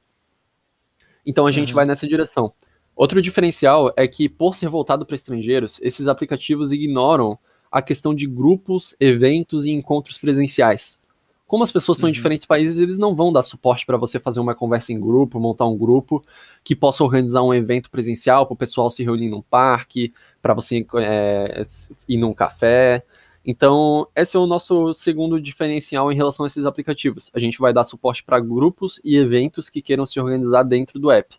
Então 1.24 1.46
a 1.46 1.52
gente 1.52 1.70
uhum. 1.70 1.76
vai 1.76 1.86
nessa 1.86 2.08
direção. 2.08 2.52
Outro 2.96 3.22
diferencial 3.22 3.94
é 3.96 4.08
que, 4.08 4.28
por 4.28 4.56
ser 4.56 4.70
voltado 4.70 5.06
para 5.06 5.16
estrangeiros, 5.16 5.80
esses 5.84 6.08
aplicativos 6.08 6.72
ignoram 6.72 7.38
a 7.72 7.80
questão 7.80 8.16
de 8.16 8.26
grupos, 8.26 8.96
eventos 9.00 9.68
e 9.68 9.72
encontros 9.72 10.18
presenciais. 10.18 10.98
Como 11.46 11.64
as 11.64 11.72
pessoas 11.72 11.98
estão 11.98 12.08
uhum. 12.08 12.12
em 12.12 12.14
diferentes 12.14 12.48
países, 12.48 12.80
eles 12.80 12.98
não 12.98 13.16
vão 13.16 13.32
dar 13.32 13.44
suporte 13.44 13.86
para 13.86 13.98
você 13.98 14.20
fazer 14.20 14.40
uma 14.40 14.56
conversa 14.56 14.92
em 14.92 15.00
grupo, 15.00 15.40
montar 15.40 15.66
um 15.66 15.78
grupo 15.78 16.26
que 16.64 16.76
possa 16.76 17.04
organizar 17.04 17.44
um 17.44 17.54
evento 17.54 17.92
presencial 17.92 18.48
para 18.48 18.56
o 18.56 18.58
pessoal 18.58 18.90
se 18.90 19.04
reunir 19.04 19.30
num 19.30 19.44
parque, 19.44 20.12
para 20.42 20.56
você 20.56 20.86
é, 20.96 21.64
ir 22.08 22.18
num 22.18 22.34
café. 22.34 23.06
Então, 23.50 24.06
esse 24.14 24.36
é 24.36 24.40
o 24.40 24.46
nosso 24.46 24.94
segundo 24.94 25.40
diferencial 25.40 26.12
em 26.12 26.16
relação 26.16 26.44
a 26.44 26.48
esses 26.48 26.66
aplicativos. 26.66 27.32
A 27.34 27.40
gente 27.40 27.60
vai 27.60 27.72
dar 27.72 27.86
suporte 27.86 28.22
para 28.22 28.42
grupos 28.42 29.00
e 29.06 29.16
eventos 29.16 29.70
que 29.70 29.82
queiram 29.82 30.06
se 30.06 30.20
organizar 30.20 30.64
dentro 30.64 31.00
do 31.00 31.10
app. 31.10 31.34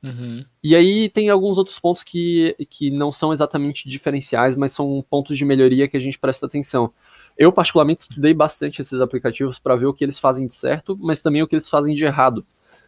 Uhum. 0.00 0.44
E 0.62 0.76
aí 0.76 1.08
tem 1.08 1.28
alguns 1.28 1.58
outros 1.58 1.80
pontos 1.80 2.04
que, 2.04 2.54
que 2.70 2.88
não 2.88 3.10
são 3.10 3.32
exatamente 3.32 3.88
diferenciais, 3.88 4.54
mas 4.54 4.70
são 4.70 5.04
pontos 5.10 5.36
de 5.36 5.44
melhoria 5.44 5.88
que 5.88 5.96
a 5.96 6.00
gente 6.00 6.16
presta 6.16 6.46
atenção. 6.46 6.92
Eu, 7.36 7.52
particularmente, 7.52 8.02
estudei 8.02 8.32
bastante 8.32 8.80
esses 8.80 9.00
aplicativos 9.00 9.58
para 9.58 9.74
ver 9.74 9.86
o 9.86 9.92
que 9.92 10.04
eles 10.04 10.20
fazem 10.20 10.46
de 10.46 10.54
certo, 10.54 10.96
mas 11.00 11.20
também 11.20 11.42
o 11.42 11.48
que 11.48 11.56
eles 11.56 11.68
fazem 11.68 11.96
de 11.96 12.04
errado. 12.04 12.46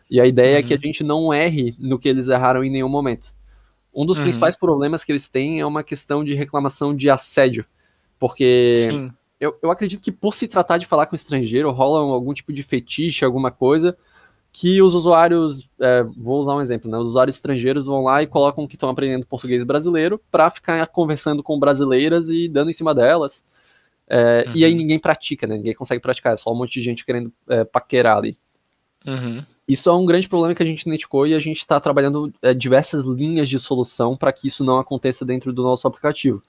E 0.08 0.20
a 0.20 0.26
ideia 0.26 0.52
uhum. 0.52 0.58
é 0.60 0.62
que 0.62 0.72
a 0.72 0.76
uhum. 0.76 0.82
gente 0.82 1.02
não 1.02 1.34
erre 1.34 1.74
no 1.80 1.98
que 1.98 2.08
eles 2.08 2.28
erraram 2.28 2.62
em 2.62 2.70
nenhum 2.70 2.88
momento. 2.88 3.34
Um 3.92 4.06
dos 4.06 4.18
uhum. 4.18 4.24
principais 4.24 4.54
problemas 4.54 5.02
que 5.02 5.10
eles 5.10 5.26
têm 5.26 5.58
é 5.58 5.66
uma 5.66 5.82
questão 5.82 6.22
de 6.22 6.34
reclamação 6.34 6.94
de 6.94 7.10
assédio. 7.10 7.66
Porque 8.20 9.10
eu, 9.40 9.58
eu 9.62 9.70
acredito 9.70 10.02
que 10.02 10.12
por 10.12 10.34
se 10.34 10.46
tratar 10.46 10.76
de 10.76 10.86
falar 10.86 11.06
com 11.06 11.16
estrangeiro, 11.16 11.70
rola 11.70 12.00
algum 12.12 12.34
tipo 12.34 12.52
de 12.52 12.62
fetiche, 12.62 13.24
alguma 13.24 13.50
coisa, 13.50 13.96
que 14.52 14.82
os 14.82 14.94
usuários, 14.94 15.70
é, 15.80 16.04
vou 16.04 16.38
usar 16.38 16.54
um 16.54 16.60
exemplo, 16.60 16.90
né? 16.90 16.98
Os 16.98 17.08
usuários 17.08 17.36
estrangeiros 17.36 17.86
vão 17.86 18.04
lá 18.04 18.22
e 18.22 18.26
colocam 18.26 18.66
que 18.66 18.76
estão 18.76 18.90
aprendendo 18.90 19.26
português 19.26 19.64
brasileiro 19.64 20.20
para 20.30 20.50
ficar 20.50 20.86
conversando 20.88 21.42
com 21.42 21.58
brasileiras 21.58 22.28
e 22.28 22.46
dando 22.48 22.70
em 22.70 22.74
cima 22.74 22.94
delas. 22.94 23.42
É, 24.06 24.44
uhum. 24.46 24.52
E 24.54 24.64
aí 24.66 24.72
uhum. 24.72 24.76
ninguém 24.76 24.98
pratica, 24.98 25.46
né? 25.46 25.56
Ninguém 25.56 25.74
consegue 25.74 26.02
praticar, 26.02 26.34
é 26.34 26.36
só 26.36 26.52
um 26.52 26.56
monte 26.56 26.74
de 26.74 26.82
gente 26.82 27.06
querendo 27.06 27.32
é, 27.48 27.64
paquerar 27.64 28.18
ali. 28.18 28.36
Uhum. 29.06 29.42
Isso 29.66 29.88
é 29.88 29.92
um 29.94 30.04
grande 30.04 30.28
problema 30.28 30.54
que 30.54 30.62
a 30.62 30.66
gente 30.66 30.82
identificou 30.82 31.26
e 31.26 31.34
a 31.34 31.40
gente 31.40 31.58
está 31.58 31.80
trabalhando 31.80 32.30
é, 32.42 32.52
diversas 32.52 33.06
linhas 33.06 33.48
de 33.48 33.58
solução 33.58 34.14
para 34.14 34.32
que 34.32 34.48
isso 34.48 34.62
não 34.62 34.78
aconteça 34.78 35.24
dentro 35.24 35.50
do 35.50 35.62
nosso 35.62 35.88
aplicativo 35.88 36.42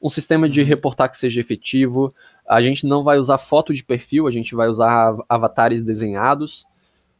um 0.00 0.08
sistema 0.08 0.48
de 0.48 0.60
uhum. 0.60 0.66
reportar 0.66 1.10
que 1.10 1.18
seja 1.18 1.40
efetivo. 1.40 2.14
A 2.46 2.60
gente 2.60 2.86
não 2.86 3.02
vai 3.02 3.18
usar 3.18 3.38
foto 3.38 3.74
de 3.74 3.84
perfil, 3.84 4.26
a 4.26 4.30
gente 4.30 4.54
vai 4.54 4.68
usar 4.68 5.16
avatares 5.28 5.82
desenhados. 5.82 6.66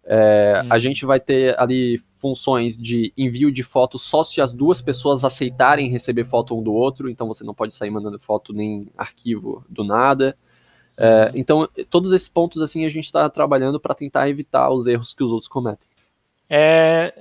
É, 0.04 0.62
A 0.70 0.78
gente 0.78 1.04
vai 1.04 1.18
ter 1.18 1.58
ali 1.60 2.00
funções 2.18 2.76
de 2.76 3.12
envio 3.16 3.50
de 3.50 3.62
foto 3.64 3.98
só 3.98 4.22
se 4.22 4.40
as 4.40 4.52
duas 4.52 4.80
pessoas 4.80 5.24
aceitarem 5.24 5.90
receber 5.90 6.24
foto 6.24 6.56
um 6.56 6.62
do 6.62 6.72
outro, 6.72 7.10
então 7.10 7.26
você 7.26 7.42
não 7.42 7.52
pode 7.52 7.74
sair 7.74 7.90
mandando 7.90 8.18
foto 8.18 8.52
nem 8.52 8.86
arquivo 8.96 9.64
do 9.68 9.82
nada. 9.82 10.36
É, 10.96 11.26
uhum. 11.26 11.30
então, 11.34 11.68
todos 11.90 12.12
esses 12.12 12.28
pontos 12.28 12.62
assim 12.62 12.86
a 12.86 12.88
gente 12.88 13.06
está 13.06 13.28
trabalhando 13.28 13.80
para 13.80 13.94
tentar 13.94 14.28
evitar 14.28 14.70
os 14.70 14.86
erros 14.86 15.12
que 15.12 15.24
os 15.24 15.32
outros 15.32 15.48
cometem. 15.48 15.86
É, 16.48 17.12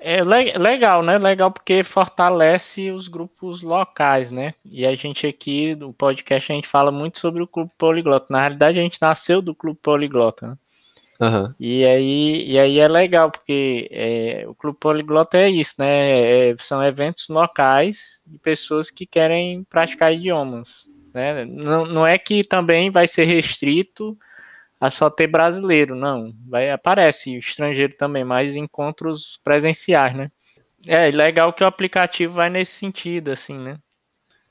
é 0.00 0.58
legal, 0.58 1.02
né? 1.02 1.18
Legal 1.18 1.50
porque 1.50 1.84
fortalece 1.84 2.90
os 2.90 3.08
grupos 3.08 3.62
locais, 3.62 4.30
né? 4.30 4.54
E 4.64 4.86
a 4.86 4.94
gente 4.96 5.26
aqui 5.26 5.74
do 5.74 5.92
podcast 5.92 6.50
a 6.50 6.54
gente 6.54 6.68
fala 6.68 6.90
muito 6.90 7.18
sobre 7.18 7.42
o 7.42 7.46
Clube 7.46 7.70
Poliglota. 7.76 8.26
Na 8.30 8.40
realidade, 8.40 8.78
a 8.78 8.82
gente 8.82 9.00
nasceu 9.00 9.42
do 9.42 9.54
Clube 9.54 9.78
Poliglota, 9.82 10.48
né? 10.48 10.56
Uhum. 11.20 11.54
E, 11.60 11.84
aí, 11.84 12.50
e 12.50 12.58
aí 12.58 12.78
é 12.78 12.88
legal, 12.88 13.30
porque 13.30 13.88
é, 13.92 14.44
o 14.48 14.54
Clube 14.54 14.78
Poliglota 14.80 15.36
é 15.36 15.50
isso, 15.50 15.74
né? 15.78 16.48
É, 16.50 16.56
são 16.58 16.82
eventos 16.82 17.28
locais 17.28 18.22
de 18.26 18.38
pessoas 18.38 18.90
que 18.90 19.04
querem 19.04 19.62
praticar 19.64 20.14
idiomas. 20.14 20.88
Né? 21.12 21.44
Não, 21.44 21.84
não 21.84 22.06
é 22.06 22.16
que 22.16 22.42
também 22.42 22.90
vai 22.90 23.06
ser 23.06 23.24
restrito 23.24 24.16
a 24.80 24.90
só 24.90 25.10
ter 25.10 25.26
brasileiro, 25.26 25.94
não. 25.94 26.32
Vai, 26.48 26.70
aparece 26.70 27.36
estrangeiro 27.36 27.94
também, 27.96 28.24
mas 28.24 28.56
encontros 28.56 29.38
presenciais, 29.44 30.16
né? 30.16 30.30
É 30.86 31.10
legal 31.10 31.52
que 31.52 31.62
o 31.62 31.66
aplicativo 31.66 32.34
vai 32.34 32.48
nesse 32.48 32.72
sentido, 32.72 33.30
assim, 33.30 33.58
né? 33.58 33.76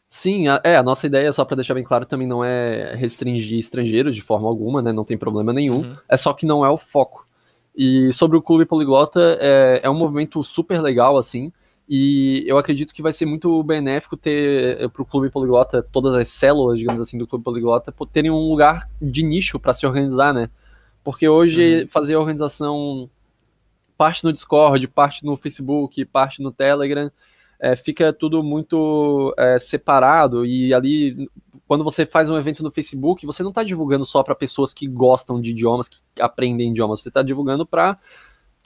Sim, 0.07 0.47
a, 0.47 0.61
é, 0.63 0.75
a 0.75 0.83
nossa 0.83 1.07
ideia, 1.07 1.33
só 1.33 1.43
para 1.43 1.57
deixar 1.57 1.73
bem 1.73 1.83
claro, 1.83 2.05
também 2.05 2.27
não 2.27 2.43
é 2.43 2.93
restringir 2.95 3.57
estrangeiro 3.57 4.11
de 4.11 4.21
forma 4.21 4.47
alguma, 4.47 4.81
né? 4.81 4.93
Não 4.93 5.03
tem 5.03 5.17
problema 5.17 5.51
nenhum. 5.51 5.81
Uhum. 5.81 5.97
É 6.07 6.17
só 6.17 6.33
que 6.33 6.45
não 6.45 6.63
é 6.63 6.69
o 6.69 6.77
foco. 6.77 7.27
E 7.75 8.11
sobre 8.13 8.37
o 8.37 8.41
Clube 8.41 8.65
Poliglota, 8.65 9.37
é, 9.39 9.81
é 9.83 9.89
um 9.89 9.97
movimento 9.97 10.43
super 10.43 10.81
legal, 10.81 11.17
assim. 11.17 11.51
E 11.89 12.43
eu 12.45 12.59
acredito 12.59 12.93
que 12.93 13.01
vai 13.01 13.11
ser 13.11 13.25
muito 13.25 13.63
benéfico 13.63 14.15
ter 14.15 14.79
eh, 14.79 14.87
para 14.87 15.01
o 15.01 15.05
Clube 15.05 15.31
Poliglota, 15.31 15.81
todas 15.81 16.13
as 16.13 16.27
células, 16.27 16.77
digamos 16.77 17.01
assim, 17.01 17.17
do 17.17 17.25
Clube 17.25 17.43
Poliglota, 17.43 17.91
terem 18.13 18.29
um 18.29 18.47
lugar 18.47 18.87
de 19.01 19.23
nicho 19.23 19.59
para 19.59 19.73
se 19.73 19.87
organizar, 19.87 20.31
né? 20.31 20.47
Porque 21.03 21.27
hoje 21.27 21.81
uhum. 21.81 21.89
fazer 21.89 22.13
a 22.13 22.19
organização 22.19 23.09
parte 23.97 24.23
no 24.23 24.31
Discord, 24.31 24.87
parte 24.87 25.25
no 25.25 25.35
Facebook, 25.35 26.05
parte 26.05 26.43
no 26.43 26.51
Telegram, 26.51 27.11
é, 27.59 27.75
fica 27.75 28.13
tudo 28.13 28.43
muito 28.43 29.33
é, 29.35 29.57
separado 29.57 30.45
e 30.45 30.73
ali 30.73 31.27
quando 31.67 31.83
você 31.83 32.05
faz 32.05 32.29
um 32.29 32.37
evento 32.37 32.63
no 32.63 32.71
Facebook, 32.71 33.25
você 33.25 33.43
não 33.43 33.49
está 33.49 33.63
divulgando 33.63 34.05
só 34.05 34.23
para 34.23 34.33
pessoas 34.33 34.73
que 34.73 34.87
gostam 34.87 35.41
de 35.41 35.51
idiomas, 35.51 35.89
que 35.89 35.97
aprendem 36.19 36.71
idiomas, 36.71 37.01
você 37.01 37.09
está 37.09 37.21
divulgando 37.21 37.65
para 37.65 37.97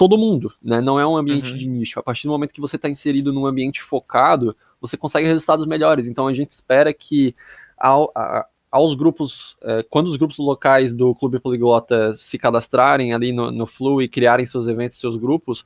todo 0.03 0.17
mundo, 0.17 0.53
né? 0.61 0.81
Não 0.81 0.99
é 0.99 1.07
um 1.07 1.15
ambiente 1.15 1.51
uhum. 1.53 1.57
de 1.57 1.65
nicho. 1.65 1.97
A 1.97 2.03
partir 2.03 2.27
do 2.27 2.31
momento 2.31 2.53
que 2.53 2.59
você 2.59 2.75
está 2.75 2.89
inserido 2.89 3.31
num 3.31 3.45
ambiente 3.45 3.81
focado, 3.81 4.53
você 4.81 4.97
consegue 4.97 5.25
resultados 5.25 5.65
melhores. 5.65 6.07
Então 6.07 6.27
a 6.27 6.33
gente 6.33 6.51
espera 6.51 6.93
que 6.93 7.33
ao, 7.77 8.11
a, 8.13 8.45
aos 8.69 8.95
grupos, 8.95 9.55
é, 9.63 9.81
quando 9.89 10.07
os 10.07 10.17
grupos 10.17 10.37
locais 10.39 10.93
do 10.93 11.15
Clube 11.15 11.39
Poliglota 11.39 12.17
se 12.17 12.37
cadastrarem 12.37 13.13
ali 13.13 13.31
no, 13.31 13.49
no 13.49 13.65
Flu 13.65 14.01
e 14.01 14.09
criarem 14.09 14.45
seus 14.45 14.67
eventos, 14.67 14.99
seus 14.99 15.15
grupos, 15.15 15.63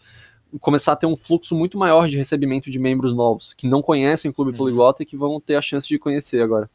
começar 0.62 0.92
a 0.92 0.96
ter 0.96 1.08
um 1.08 1.18
fluxo 1.18 1.56
muito 1.56 1.80
maior 1.80 2.08
de 2.08 2.16
recebimento 2.16 2.70
de 2.70 2.78
membros 2.78 3.16
novos, 3.16 3.56
que 3.56 3.68
não 3.68 3.82
conhecem 3.82 4.30
o 4.30 4.34
Clube 4.34 4.52
uhum. 4.52 4.58
Poliglota 4.58 5.02
e 5.02 5.06
que 5.06 5.18
vão 5.18 5.42
ter 5.42 5.56
a 5.56 5.64
chance 5.64 5.88
de 5.88 5.98
conhecer 5.98 6.44
agora. 6.44 6.70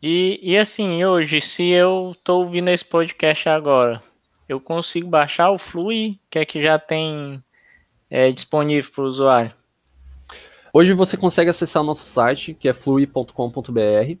E, 0.00 0.38
e 0.40 0.56
assim, 0.56 1.04
hoje, 1.04 1.40
se 1.40 1.64
eu 1.64 2.14
tô 2.22 2.38
ouvindo 2.38 2.70
esse 2.70 2.84
podcast 2.84 3.48
agora, 3.48 4.00
eu 4.48 4.60
consigo 4.60 5.08
baixar 5.08 5.50
o 5.50 5.58
Flui, 5.58 6.18
que 6.30 6.38
é 6.38 6.44
que 6.44 6.62
já 6.62 6.78
tem 6.78 7.42
é, 8.10 8.30
disponível 8.30 8.90
para 8.92 9.04
o 9.04 9.06
usuário? 9.06 9.52
Hoje 10.72 10.92
você 10.94 11.16
consegue 11.16 11.50
acessar 11.50 11.82
nosso 11.82 12.04
site, 12.04 12.54
que 12.54 12.68
é 12.68 12.72
flui.com.br, 12.72 14.16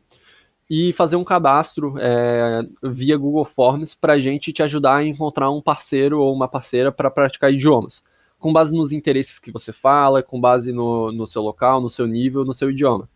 e 0.68 0.92
fazer 0.92 1.16
um 1.16 1.24
cadastro 1.24 1.94
é, 1.98 2.62
via 2.82 3.16
Google 3.16 3.44
Forms 3.44 3.94
para 3.94 4.14
a 4.14 4.20
gente 4.20 4.52
te 4.52 4.62
ajudar 4.62 4.96
a 4.96 5.04
encontrar 5.04 5.50
um 5.50 5.60
parceiro 5.60 6.20
ou 6.20 6.34
uma 6.34 6.48
parceira 6.48 6.90
para 6.90 7.10
praticar 7.10 7.52
idiomas, 7.52 8.02
com 8.38 8.52
base 8.52 8.74
nos 8.74 8.92
interesses 8.92 9.38
que 9.38 9.50
você 9.50 9.72
fala, 9.72 10.22
com 10.22 10.40
base 10.40 10.72
no, 10.72 11.12
no 11.12 11.26
seu 11.26 11.42
local, 11.42 11.80
no 11.80 11.90
seu 11.90 12.06
nível, 12.06 12.44
no 12.44 12.54
seu 12.54 12.70
idioma. 12.70 13.08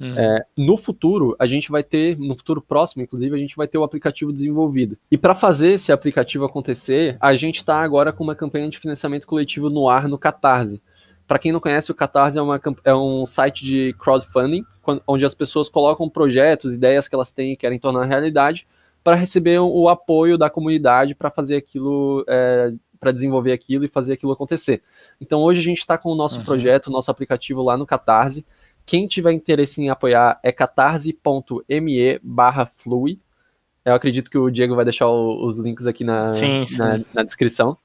Uhum. 0.00 0.18
É, 0.18 0.44
no 0.56 0.78
futuro, 0.78 1.36
a 1.38 1.46
gente 1.46 1.70
vai 1.70 1.82
ter, 1.82 2.18
no 2.18 2.34
futuro 2.34 2.62
próximo, 2.62 3.02
inclusive, 3.02 3.36
a 3.36 3.38
gente 3.38 3.54
vai 3.54 3.68
ter 3.68 3.76
o 3.76 3.84
aplicativo 3.84 4.32
desenvolvido. 4.32 4.96
E 5.10 5.18
para 5.18 5.34
fazer 5.34 5.72
esse 5.72 5.92
aplicativo 5.92 6.44
acontecer, 6.44 7.18
a 7.20 7.36
gente 7.36 7.56
está 7.56 7.80
agora 7.82 8.12
com 8.12 8.24
uma 8.24 8.34
campanha 8.34 8.70
de 8.70 8.78
financiamento 8.78 9.26
coletivo 9.26 9.68
no 9.68 9.88
ar 9.88 10.08
no 10.08 10.18
Catarse. 10.18 10.80
Para 11.28 11.38
quem 11.38 11.52
não 11.52 11.60
conhece, 11.60 11.92
o 11.92 11.94
Catarse 11.94 12.38
é, 12.38 12.42
uma, 12.42 12.60
é 12.82 12.94
um 12.94 13.26
site 13.26 13.64
de 13.64 13.94
crowdfunding, 13.98 14.64
onde 15.06 15.24
as 15.24 15.34
pessoas 15.34 15.68
colocam 15.68 16.08
projetos, 16.08 16.74
ideias 16.74 17.06
que 17.06 17.14
elas 17.14 17.30
têm 17.30 17.52
e 17.52 17.56
querem 17.56 17.78
tornar 17.78 18.06
realidade, 18.06 18.66
para 19.04 19.16
receber 19.16 19.58
o 19.60 19.88
apoio 19.88 20.36
da 20.36 20.50
comunidade 20.50 21.14
para 21.14 21.30
fazer 21.30 21.56
aquilo, 21.56 22.24
é, 22.28 22.72
para 22.98 23.12
desenvolver 23.12 23.52
aquilo 23.52 23.84
e 23.84 23.88
fazer 23.88 24.14
aquilo 24.14 24.32
acontecer. 24.32 24.82
Então 25.20 25.40
hoje 25.40 25.60
a 25.60 25.62
gente 25.62 25.78
está 25.78 25.96
com 25.96 26.10
o 26.10 26.14
nosso 26.14 26.38
uhum. 26.38 26.44
projeto, 26.44 26.90
nosso 26.90 27.10
aplicativo 27.10 27.62
lá 27.62 27.76
no 27.76 27.86
Catarse. 27.86 28.44
Quem 28.90 29.06
tiver 29.06 29.30
interesse 29.30 29.80
em 29.80 29.88
apoiar 29.88 30.40
é 30.42 30.50
catarse.me 30.50 32.18
barra 32.24 32.66
flui. 32.66 33.20
Eu 33.84 33.94
acredito 33.94 34.28
que 34.28 34.36
o 34.36 34.50
Diego 34.50 34.74
vai 34.74 34.84
deixar 34.84 35.06
o, 35.06 35.46
os 35.46 35.58
links 35.58 35.86
aqui 35.86 36.02
na, 36.02 36.34
sim, 36.34 36.66
sim. 36.66 36.76
na, 36.76 37.00
na 37.14 37.22
descrição. 37.22 37.78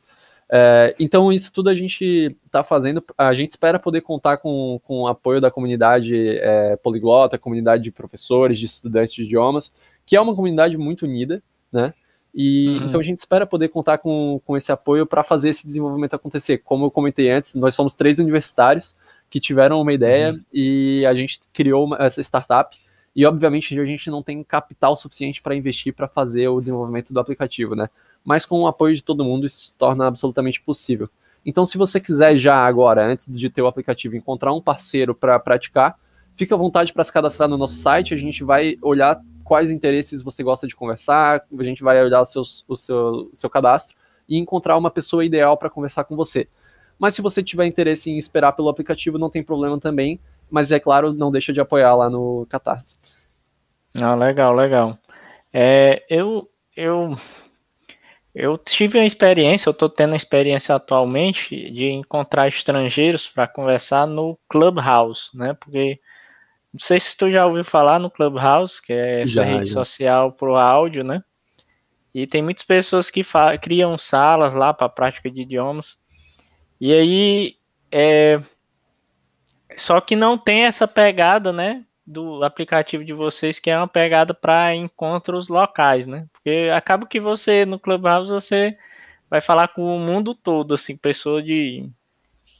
É, 0.51 0.95
então, 0.99 1.31
isso 1.31 1.53
tudo 1.53 1.69
a 1.69 1.75
gente 1.75 2.35
está 2.43 2.63
fazendo. 2.63 3.03
A 3.15 3.35
gente 3.35 3.51
espera 3.51 3.77
poder 3.77 4.01
contar 4.01 4.37
com, 4.37 4.81
com 4.83 5.01
o 5.01 5.07
apoio 5.07 5.39
da 5.39 5.51
comunidade 5.51 6.39
é, 6.39 6.75
poliglota, 6.77 7.37
comunidade 7.37 7.83
de 7.83 7.91
professores, 7.91 8.57
de 8.57 8.65
estudantes 8.65 9.13
de 9.13 9.25
idiomas, 9.25 9.71
que 10.07 10.15
é 10.15 10.19
uma 10.19 10.33
comunidade 10.33 10.75
muito 10.75 11.05
unida, 11.05 11.39
né? 11.71 11.93
E 12.33 12.67
uhum. 12.67 12.87
então 12.87 12.99
a 12.99 13.03
gente 13.03 13.19
espera 13.19 13.45
poder 13.45 13.69
contar 13.69 13.99
com, 13.99 14.41
com 14.43 14.57
esse 14.57 14.71
apoio 14.71 15.05
para 15.05 15.23
fazer 15.23 15.49
esse 15.49 15.67
desenvolvimento 15.67 16.15
acontecer. 16.15 16.57
Como 16.57 16.85
eu 16.85 16.89
comentei 16.89 17.29
antes, 17.29 17.53
nós 17.53 17.75
somos 17.75 17.93
três 17.93 18.17
universitários 18.17 18.95
que 19.29 19.39
tiveram 19.39 19.81
uma 19.81 19.93
ideia 19.93 20.33
uhum. 20.33 20.41
e 20.53 21.05
a 21.05 21.13
gente 21.13 21.39
criou 21.51 21.85
uma, 21.85 21.97
essa 21.97 22.21
startup. 22.21 22.77
E 23.15 23.25
obviamente 23.25 23.79
a 23.79 23.85
gente 23.85 24.09
não 24.09 24.21
tem 24.21 24.43
capital 24.43 24.95
suficiente 24.95 25.41
para 25.41 25.55
investir 25.55 25.93
para 25.93 26.07
fazer 26.07 26.49
o 26.49 26.59
desenvolvimento 26.59 27.13
do 27.13 27.19
aplicativo, 27.19 27.75
né? 27.75 27.89
mas 28.25 28.43
com 28.43 28.59
o 28.61 28.67
apoio 28.67 28.95
de 28.95 29.03
todo 29.03 29.23
mundo 29.23 29.45
isso 29.45 29.67
se 29.67 29.75
torna 29.75 30.07
absolutamente 30.07 30.59
possível. 30.59 31.07
Então, 31.45 31.63
se 31.63 31.77
você 31.77 31.99
quiser 31.99 32.35
já 32.35 32.65
agora, 32.65 33.05
antes 33.05 33.27
de 33.29 33.49
ter 33.51 33.61
o 33.61 33.67
aplicativo, 33.67 34.15
encontrar 34.15 34.51
um 34.51 34.59
parceiro 34.59 35.13
para 35.13 35.39
praticar, 35.39 35.95
fica 36.33 36.55
à 36.55 36.57
vontade 36.57 36.91
para 36.91 37.03
se 37.03 37.13
cadastrar 37.13 37.47
no 37.47 37.55
nosso 37.55 37.75
site. 37.75 38.15
A 38.15 38.17
gente 38.17 38.43
vai 38.43 38.79
olhar 38.81 39.21
quais 39.43 39.69
interesses 39.69 40.23
você 40.23 40.41
gosta 40.41 40.65
de 40.65 40.75
conversar, 40.75 41.45
a 41.57 41.63
gente 41.63 41.83
vai 41.83 42.03
olhar 42.03 42.21
o, 42.21 42.25
seus, 42.25 42.65
o 42.67 42.75
seu, 42.75 43.29
o 43.31 43.35
seu 43.35 43.47
cadastro 43.47 43.95
e 44.27 44.39
encontrar 44.39 44.75
uma 44.75 44.89
pessoa 44.89 45.23
ideal 45.23 45.55
para 45.55 45.69
conversar 45.69 46.03
com 46.05 46.15
você. 46.15 46.47
Mas 46.97 47.13
se 47.13 47.21
você 47.21 47.43
tiver 47.43 47.65
interesse 47.65 48.09
em 48.09 48.17
esperar 48.17 48.53
pelo 48.53 48.69
aplicativo, 48.69 49.17
não 49.17 49.29
tem 49.29 49.43
problema 49.43 49.79
também. 49.79 50.19
Mas 50.49 50.71
é 50.71 50.79
claro, 50.79 51.13
não 51.13 51.31
deixa 51.31 51.51
de 51.51 51.59
apoiar 51.59 51.95
lá 51.95 52.09
no 52.09 52.45
Catarse. 52.49 52.97
Ah, 53.93 54.15
legal, 54.15 54.53
legal. 54.53 54.97
É, 55.51 56.03
eu, 56.09 56.49
eu 56.75 57.15
eu 58.35 58.57
tive 58.57 58.97
uma 58.97 59.05
experiência, 59.05 59.69
eu 59.69 59.71
estou 59.71 59.87
tendo 59.87 60.11
uma 60.11 60.17
experiência 60.17 60.75
atualmente 60.75 61.71
de 61.71 61.85
encontrar 61.85 62.49
estrangeiros 62.49 63.29
para 63.29 63.47
conversar 63.47 64.05
no 64.05 64.37
Clubhouse, 64.49 65.29
né? 65.33 65.53
Porque 65.53 66.01
não 66.73 66.79
sei 66.81 66.99
se 66.99 67.15
tu 67.15 67.31
já 67.31 67.45
ouviu 67.45 67.63
falar 67.63 67.97
no 67.97 68.11
Clubhouse, 68.11 68.81
que 68.81 68.91
é 68.91 69.21
essa 69.21 69.31
já, 69.31 69.43
rede 69.45 69.67
já. 69.67 69.73
social 69.75 70.33
pro 70.33 70.57
áudio, 70.57 71.01
né? 71.01 71.23
E 72.13 72.27
tem 72.27 72.41
muitas 72.41 72.65
pessoas 72.65 73.09
que 73.09 73.23
criam 73.61 73.97
salas 73.97 74.53
lá 74.53 74.73
para 74.73 74.89
prática 74.89 75.31
de 75.31 75.41
idiomas. 75.43 75.97
E 76.85 76.93
aí, 76.93 77.55
é... 77.91 78.39
só 79.75 79.99
que 79.99 80.15
não 80.15 80.37
tem 80.37 80.65
essa 80.65 80.87
pegada, 80.87 81.51
né? 81.51 81.83
do 82.05 82.43
aplicativo 82.43 83.03
de 83.03 83.13
vocês, 83.13 83.57
que 83.57 83.69
é 83.71 83.75
uma 83.75 83.87
pegada 83.87 84.31
para 84.31 84.75
encontros 84.75 85.47
locais, 85.47 86.05
né? 86.05 86.27
Porque 86.31 86.69
acaba 86.71 87.07
que 87.07 87.19
você 87.19 87.65
no 87.65 87.79
Clubhouse 87.79 88.31
você 88.31 88.77
vai 89.27 89.41
falar 89.41 89.69
com 89.69 89.81
o 89.95 89.99
mundo 89.99 90.35
todo, 90.35 90.75
assim, 90.75 90.95
pessoa 90.95 91.41
de 91.41 91.89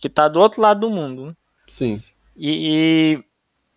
que 0.01 0.09
tá 0.09 0.27
do 0.27 0.39
outro 0.39 0.63
lado 0.63 0.79
do 0.79 0.89
mundo. 0.89 1.27
Né? 1.27 1.35
Sim. 1.67 2.03
E, 2.35 3.21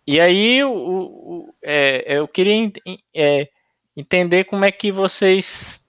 e, 0.07 0.13
e 0.15 0.19
aí 0.19 0.63
o, 0.63 0.71
o 0.73 1.55
é, 1.61 2.17
eu 2.17 2.27
queria 2.27 2.71
é, 3.13 3.47
entender 3.95 4.45
como 4.45 4.65
é 4.65 4.71
que 4.71 4.91
vocês 4.91 5.79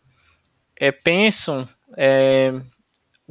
é, 0.77 0.93
pensam 0.93 1.67
é, 1.97 2.53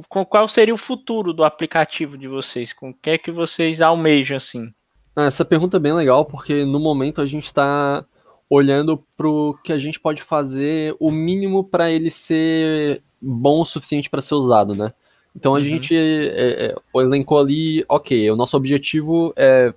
qual 0.08 0.48
seria 0.48 0.74
o 0.74 0.78
futuro 0.78 1.32
do 1.32 1.44
aplicativo 1.44 2.16
de 2.16 2.28
vocês, 2.28 2.72
com 2.72 2.90
o 2.90 2.94
que 2.94 3.10
é 3.10 3.18
que 3.18 3.30
vocês 3.30 3.80
almejam 3.80 4.36
assim. 4.36 4.72
Ah, 5.14 5.24
essa 5.24 5.44
pergunta 5.44 5.76
é 5.76 5.80
bem 5.80 5.92
legal, 5.92 6.24
porque 6.24 6.64
no 6.64 6.78
momento 6.78 7.20
a 7.20 7.26
gente 7.26 7.46
está 7.46 8.04
olhando 8.48 9.04
para 9.16 9.28
o 9.28 9.54
que 9.62 9.72
a 9.72 9.78
gente 9.78 10.00
pode 10.00 10.22
fazer 10.22 10.94
o 10.98 11.10
mínimo 11.10 11.62
para 11.62 11.90
ele 11.90 12.10
ser 12.10 13.02
bom 13.20 13.60
o 13.60 13.64
suficiente 13.64 14.10
para 14.10 14.22
ser 14.22 14.34
usado, 14.34 14.74
né? 14.74 14.92
Então 15.34 15.54
a 15.54 15.58
uhum. 15.58 15.64
gente 15.64 15.94
é, 15.94 16.66
é, 16.66 16.74
elencou 16.96 17.38
ali, 17.38 17.84
ok, 17.88 18.30
o 18.30 18.36
nosso 18.36 18.56
objetivo 18.56 19.32
é 19.36 19.72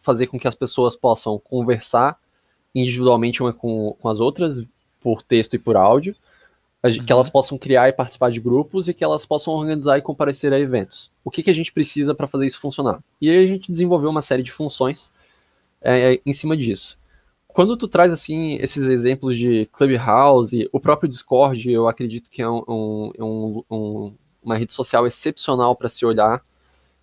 fazer 0.00 0.26
com 0.26 0.38
que 0.38 0.48
as 0.48 0.54
pessoas 0.54 0.96
possam 0.96 1.38
conversar 1.38 2.18
individualmente 2.74 3.42
uma 3.42 3.52
com, 3.52 3.96
com 4.00 4.08
as 4.08 4.20
outras, 4.20 4.64
por 5.00 5.22
texto 5.22 5.54
e 5.54 5.58
por 5.58 5.76
áudio. 5.76 6.16
Que 6.82 7.12
elas 7.12 7.28
possam 7.28 7.58
criar 7.58 7.88
e 7.88 7.92
participar 7.92 8.30
de 8.30 8.40
grupos 8.40 8.86
e 8.86 8.94
que 8.94 9.02
elas 9.02 9.26
possam 9.26 9.52
organizar 9.52 9.98
e 9.98 10.02
comparecer 10.02 10.52
a 10.52 10.60
eventos. 10.60 11.10
O 11.24 11.30
que, 11.30 11.42
que 11.42 11.50
a 11.50 11.54
gente 11.54 11.72
precisa 11.72 12.14
para 12.14 12.28
fazer 12.28 12.46
isso 12.46 12.60
funcionar? 12.60 13.02
E 13.20 13.28
aí 13.28 13.44
a 13.44 13.46
gente 13.46 13.72
desenvolveu 13.72 14.10
uma 14.10 14.22
série 14.22 14.42
de 14.42 14.52
funções 14.52 15.10
é, 15.82 16.20
em 16.24 16.32
cima 16.32 16.56
disso. 16.56 16.96
Quando 17.48 17.76
tu 17.76 17.88
traz 17.88 18.12
assim 18.12 18.54
esses 18.60 18.84
exemplos 18.86 19.36
de 19.36 19.68
Clubhouse, 19.72 20.68
o 20.72 20.78
próprio 20.78 21.08
Discord, 21.08 21.68
eu 21.70 21.88
acredito 21.88 22.30
que 22.30 22.40
é 22.40 22.48
um, 22.48 22.62
um, 23.18 23.64
um, 23.68 24.14
uma 24.40 24.56
rede 24.56 24.72
social 24.72 25.06
excepcional 25.06 25.74
para 25.74 25.88
se 25.88 26.06
olhar. 26.06 26.40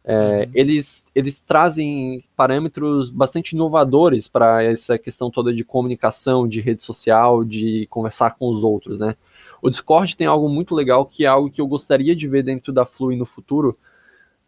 É, 0.07 0.15
uhum. 0.15 0.51
eles, 0.53 1.03
eles 1.13 1.39
trazem 1.41 2.23
parâmetros 2.35 3.09
bastante 3.09 3.53
inovadores 3.53 4.27
para 4.27 4.63
essa 4.63 4.97
questão 4.97 5.29
toda 5.31 5.51
de 5.51 5.65
comunicação, 5.65 6.47
de 6.47 6.61
rede 6.61 6.83
social, 6.83 7.43
de 7.43 7.87
conversar 7.89 8.35
com 8.35 8.47
os 8.47 8.63
outros, 8.63 8.99
né? 8.99 9.15
O 9.61 9.69
Discord 9.69 10.15
tem 10.15 10.27
algo 10.27 10.49
muito 10.49 10.75
legal 10.75 11.05
que 11.05 11.25
é 11.25 11.27
algo 11.27 11.49
que 11.49 11.61
eu 11.61 11.67
gostaria 11.67 12.15
de 12.15 12.27
ver 12.27 12.43
dentro 12.43 12.71
da 12.71 12.85
Flui 12.85 13.15
no 13.15 13.25
futuro, 13.25 13.77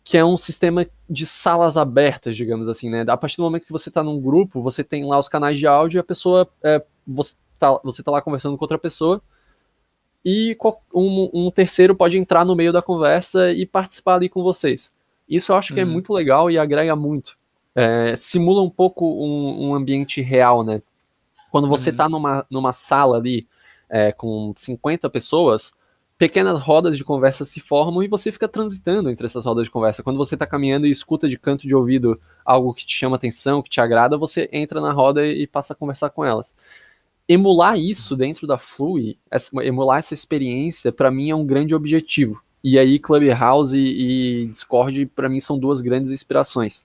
que 0.04 0.18
é 0.18 0.24
um 0.24 0.38
sistema 0.38 0.86
de 1.10 1.26
salas 1.26 1.76
abertas, 1.76 2.36
digamos 2.36 2.68
assim, 2.68 2.90
né? 2.90 3.04
A 3.08 3.18
partir 3.18 3.38
do 3.38 3.44
momento 3.44 3.66
que 3.66 3.72
você 3.72 3.90
está 3.90 4.02
num 4.04 4.22
grupo, 4.22 4.62
você 4.62 4.84
tem 4.84 5.06
lá 5.06 5.20
os 5.20 5.28
canais 5.28 5.60
de 5.60 5.68
áudio 5.68 5.98
e 5.98 6.02
a 6.02 6.04
pessoa, 6.04 6.50
é, 6.64 6.84
você, 7.06 7.36
tá, 7.60 7.80
você 7.84 8.02
tá 8.02 8.12
lá 8.12 8.22
conversando 8.22 8.58
com 8.58 8.64
outra 8.64 8.80
pessoa 8.80 9.22
e 10.24 10.58
um, 10.94 11.30
um, 11.34 11.52
terceiro 11.52 11.96
pode 11.96 12.18
entrar 12.18 12.44
no 12.44 12.56
meio 12.56 12.74
da 12.74 12.82
conversa 12.82 13.52
e 13.52 13.66
participar 13.66 14.16
ali 14.16 14.28
com 14.28 14.44
vocês. 14.44 14.94
Isso 15.28 15.52
eu 15.52 15.56
acho 15.56 15.74
que 15.74 15.80
é 15.80 15.84
uhum. 15.84 15.92
muito 15.92 16.14
legal 16.14 16.50
e 16.52 16.58
agrega 16.58 16.96
muito. 16.96 17.38
É, 17.76 18.16
simula 18.16 18.62
um 18.62 18.70
pouco 18.70 19.06
um, 19.06 19.70
um, 19.70 19.76
ambiente 19.76 20.22
real, 20.22 20.64
né? 20.64 20.82
Quando 21.52 21.68
você 21.68 21.92
está 21.92 22.06
uhum. 22.06 22.12
numa, 22.12 22.46
numa 22.50 22.74
sala 22.74 23.18
ali 23.18 23.48
é, 23.90 24.12
com 24.12 24.54
50 24.56 25.10
pessoas, 25.10 25.74
pequenas 26.18 26.60
rodas 26.60 26.98
de 26.98 27.04
conversa 27.04 27.46
se 27.46 27.60
formam 27.60 28.02
e 28.02 28.08
você 28.08 28.32
fica 28.32 28.48
transitando 28.48 29.10
entre 29.10 29.28
essas 29.28 29.46
rodas 29.46 29.66
de 29.66 29.72
conversa. 29.72 30.02
Quando 30.02 30.18
você 30.18 30.36
está 30.36 30.48
caminhando 30.48 30.88
e 30.88 30.92
escuta 30.92 31.30
de 31.30 31.38
canto 31.38 31.68
de 31.68 31.76
ouvido 31.76 32.20
algo 32.44 32.74
que 32.74 32.86
te 32.86 32.96
chama 32.98 33.16
atenção, 33.16 33.62
que 33.62 33.70
te 33.70 33.80
agrada, 33.80 34.18
você 34.18 34.50
entra 34.52 34.82
na 34.82 34.92
roda 34.92 35.26
e 35.26 35.46
passa 35.46 35.74
a 35.74 35.76
conversar 35.76 36.10
com 36.10 36.26
elas. 36.26 36.56
Emular 37.30 37.78
isso 37.78 38.16
dentro 38.16 38.48
da 38.48 38.58
Flui, 38.58 39.18
emular 39.62 40.00
essa 40.00 40.14
experiência, 40.14 40.92
para 40.92 41.12
mim 41.12 41.30
é 41.30 41.36
um 41.36 41.46
grande 41.46 41.76
objetivo. 41.76 42.42
E 42.64 42.80
aí 42.80 43.00
Clubhouse 43.00 43.78
e, 43.78 44.44
e 44.44 44.48
Discord, 44.48 45.06
para 45.08 45.30
mim, 45.30 45.40
são 45.40 45.58
duas 45.58 45.82
grandes 45.82 46.12
inspirações. 46.12 46.84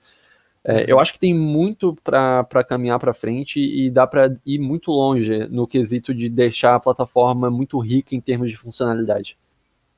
É, 0.64 0.85
eu 0.87 1.01
acho 1.01 1.12
que 1.12 1.18
tem 1.18 1.35
muito 1.35 1.96
para 2.05 2.64
caminhar 2.68 2.98
para 2.98 3.12
frente 3.12 3.59
e 3.59 3.90
dá 3.90 4.07
para 4.07 4.35
ir 4.46 4.61
muito 4.61 4.92
longe 4.92 5.48
no 5.48 5.66
quesito 5.66 6.14
de 6.14 6.29
deixar 6.29 6.77
a 6.77 6.81
plataforma 6.81 7.51
muito 7.51 7.79
rica 7.81 8.14
em 8.14 8.20
termos 8.20 8.48
de 8.48 8.57
funcionalidade. 8.57 9.37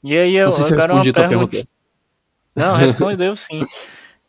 E 0.03 0.17
aí, 0.17 0.37
eu, 0.37 0.45
Não 0.45 0.51
sei 0.53 0.65
se 0.65 0.73
eu 0.73 0.79
respondi 0.79 1.11
a 1.11 1.13
tua 1.13 1.29
pergunta. 1.29 1.69
Não, 2.57 2.77
respondeu 2.77 3.37
sim. 3.37 3.61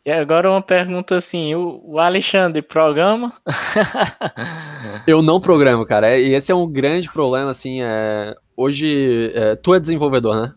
E 0.04 0.10
agora 0.10 0.50
uma 0.50 0.62
pergunta 0.62 1.16
assim, 1.16 1.54
o, 1.54 1.80
o 1.84 1.98
Alexandre 1.98 2.62
programa? 2.62 3.32
eu 5.06 5.20
não 5.20 5.40
programo, 5.40 5.84
cara. 5.84 6.16
E 6.16 6.32
esse 6.32 6.52
é 6.52 6.54
um 6.54 6.70
grande 6.70 7.10
problema, 7.10 7.50
assim, 7.50 7.82
é... 7.82 8.34
hoje, 8.56 9.32
é... 9.34 9.56
tu 9.56 9.74
é 9.74 9.80
desenvolvedor, 9.80 10.40
né? 10.40 10.54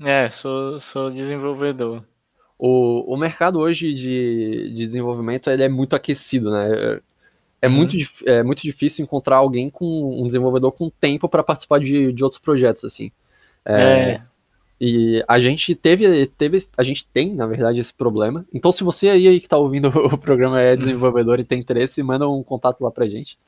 É, 0.00 0.28
sou, 0.30 0.80
sou 0.80 1.10
desenvolvedor. 1.10 2.04
O, 2.66 3.12
o 3.12 3.16
mercado 3.18 3.58
hoje 3.58 3.92
de, 3.92 4.72
de 4.72 4.86
desenvolvimento 4.86 5.50
ele 5.50 5.62
é 5.62 5.68
muito 5.68 5.94
aquecido, 5.94 6.50
né? 6.50 6.98
É, 7.60 7.68
uhum. 7.68 7.74
muito, 7.74 7.94
é 8.24 8.42
muito 8.42 8.62
difícil 8.62 9.02
encontrar 9.02 9.36
alguém 9.36 9.68
com 9.68 10.18
um 10.18 10.26
desenvolvedor 10.26 10.72
com 10.72 10.88
tempo 10.88 11.28
para 11.28 11.42
participar 11.42 11.78
de, 11.78 12.10
de 12.10 12.24
outros 12.24 12.40
projetos, 12.40 12.82
assim. 12.82 13.12
É, 13.66 13.82
é. 13.82 14.22
E 14.80 15.22
a 15.28 15.38
gente 15.38 15.74
teve, 15.74 16.24
teve, 16.38 16.56
a 16.74 16.82
gente 16.82 17.06
tem, 17.06 17.34
na 17.34 17.46
verdade, 17.46 17.82
esse 17.82 17.92
problema. 17.92 18.46
Então, 18.50 18.72
se 18.72 18.82
você 18.82 19.10
aí, 19.10 19.28
aí 19.28 19.40
que 19.40 19.46
está 19.46 19.58
ouvindo 19.58 19.88
o 20.08 20.16
programa 20.16 20.58
é 20.58 20.74
desenvolvedor 20.74 21.38
e 21.38 21.44
tem 21.44 21.60
interesse, 21.60 22.02
manda 22.02 22.26
um 22.26 22.42
contato 22.42 22.80
lá 22.82 22.90
pra 22.90 23.06
gente. 23.06 23.38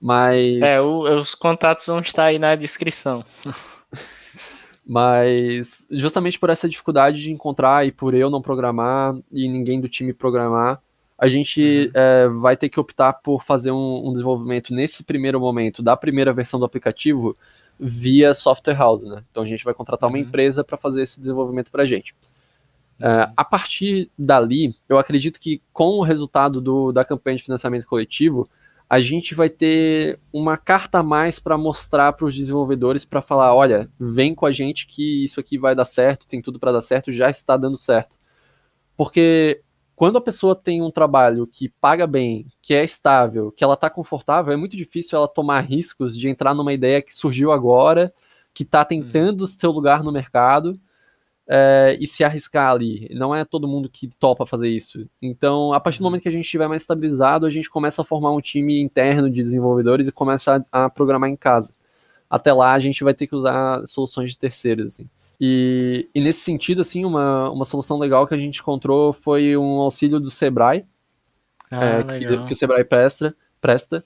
Mas. 0.00 0.60
É, 0.62 0.80
o, 0.80 1.20
os 1.20 1.32
contatos 1.32 1.86
vão 1.86 2.00
estar 2.00 2.24
aí 2.24 2.40
na 2.40 2.56
descrição. 2.56 3.24
Mas 4.90 5.86
justamente 5.90 6.38
por 6.38 6.48
essa 6.48 6.66
dificuldade 6.66 7.20
de 7.20 7.30
encontrar 7.30 7.86
e 7.86 7.92
por 7.92 8.14
eu 8.14 8.30
não 8.30 8.40
programar 8.40 9.14
e 9.30 9.46
ninguém 9.46 9.78
do 9.78 9.86
time 9.86 10.14
programar, 10.14 10.80
a 11.18 11.28
gente 11.28 11.90
é, 11.92 12.26
vai 12.26 12.56
ter 12.56 12.70
que 12.70 12.80
optar 12.80 13.12
por 13.12 13.44
fazer 13.44 13.70
um, 13.70 14.08
um, 14.08 14.12
desenvolvimento 14.12 14.72
nesse 14.72 15.04
primeiro 15.04 15.38
momento 15.38 15.82
da 15.82 15.94
primeira 15.94 16.32
versão 16.32 16.58
do 16.58 16.64
aplicativo 16.64 17.36
via 17.78 18.32
software 18.32 18.76
house, 18.76 19.04
né? 19.04 19.22
Então 19.30 19.42
a 19.42 19.46
gente 19.46 19.62
vai 19.62 19.74
contratar 19.74 20.08
uma 20.08 20.16
uhum. 20.16 20.24
empresa 20.24 20.64
para 20.64 20.78
fazer 20.78 21.02
esse 21.02 21.20
desenvolvimento 21.20 21.70
para 21.70 21.82
a 21.82 21.86
gente. 21.86 22.14
Uh, 22.98 23.30
a 23.36 23.44
partir 23.44 24.10
dali, 24.18 24.74
eu 24.88 24.96
acredito 24.96 25.38
que 25.38 25.60
com 25.70 25.98
o 25.98 26.02
resultado 26.02 26.62
do, 26.62 26.92
da 26.92 27.04
campanha 27.04 27.36
de 27.36 27.44
financiamento 27.44 27.86
coletivo, 27.86 28.48
a 28.90 29.00
gente 29.00 29.34
vai 29.34 29.50
ter 29.50 30.18
uma 30.32 30.56
carta 30.56 31.00
a 31.00 31.02
mais 31.02 31.38
para 31.38 31.58
mostrar 31.58 32.12
para 32.14 32.24
os 32.24 32.34
desenvolvedores 32.34 33.04
para 33.04 33.20
falar, 33.20 33.54
olha, 33.54 33.90
vem 34.00 34.34
com 34.34 34.46
a 34.46 34.52
gente 34.52 34.86
que 34.86 35.24
isso 35.24 35.38
aqui 35.38 35.58
vai 35.58 35.74
dar 35.74 35.84
certo, 35.84 36.26
tem 36.26 36.40
tudo 36.40 36.58
para 36.58 36.72
dar 36.72 36.80
certo, 36.80 37.12
já 37.12 37.28
está 37.28 37.56
dando 37.56 37.76
certo. 37.76 38.18
Porque 38.96 39.62
quando 39.94 40.16
a 40.16 40.22
pessoa 40.22 40.56
tem 40.56 40.80
um 40.80 40.90
trabalho 40.90 41.46
que 41.46 41.68
paga 41.68 42.06
bem, 42.06 42.46
que 42.62 42.72
é 42.72 42.82
estável, 42.82 43.52
que 43.52 43.62
ela 43.62 43.74
está 43.74 43.90
confortável, 43.90 44.52
é 44.52 44.56
muito 44.56 44.76
difícil 44.76 45.18
ela 45.18 45.28
tomar 45.28 45.60
riscos 45.60 46.16
de 46.16 46.28
entrar 46.28 46.54
numa 46.54 46.72
ideia 46.72 47.02
que 47.02 47.14
surgiu 47.14 47.52
agora, 47.52 48.12
que 48.54 48.62
está 48.62 48.84
tentando 48.84 49.44
hum. 49.44 49.46
seu 49.46 49.70
lugar 49.70 50.02
no 50.02 50.10
mercado 50.10 50.80
é, 51.48 51.96
e 51.98 52.06
se 52.06 52.22
arriscar 52.22 52.70
ali. 52.70 53.08
Não 53.14 53.34
é 53.34 53.44
todo 53.44 53.66
mundo 53.66 53.88
que 53.88 54.08
topa 54.18 54.44
fazer 54.44 54.68
isso. 54.68 55.08
Então, 55.20 55.72
a 55.72 55.80
partir 55.80 55.98
do 55.98 56.02
uhum. 56.02 56.10
momento 56.10 56.22
que 56.22 56.28
a 56.28 56.32
gente 56.32 56.44
estiver 56.44 56.68
mais 56.68 56.82
estabilizado, 56.82 57.46
a 57.46 57.50
gente 57.50 57.70
começa 57.70 58.02
a 58.02 58.04
formar 58.04 58.32
um 58.32 58.40
time 58.40 58.80
interno 58.80 59.30
de 59.30 59.42
desenvolvedores 59.42 60.06
e 60.06 60.12
começa 60.12 60.64
a, 60.70 60.84
a 60.84 60.90
programar 60.90 61.30
em 61.30 61.36
casa. 61.36 61.74
Até 62.28 62.52
lá, 62.52 62.74
a 62.74 62.78
gente 62.78 63.02
vai 63.02 63.14
ter 63.14 63.26
que 63.26 63.34
usar 63.34 63.86
soluções 63.86 64.30
de 64.30 64.38
terceiros, 64.38 64.86
assim. 64.94 65.08
E, 65.40 66.08
e, 66.14 66.20
nesse 66.20 66.40
sentido, 66.40 66.82
assim, 66.82 67.04
uma, 67.04 67.48
uma 67.50 67.64
solução 67.64 67.96
legal 67.96 68.26
que 68.26 68.34
a 68.34 68.38
gente 68.38 68.60
encontrou 68.60 69.12
foi 69.12 69.56
um 69.56 69.78
auxílio 69.78 70.18
do 70.20 70.28
Sebrae, 70.28 70.84
ah, 71.70 71.84
é, 71.84 72.02
que, 72.02 72.46
que, 72.46 72.52
o 72.52 72.56
Sebrae 72.56 72.84
presta, 72.84 73.34
presta 73.60 74.04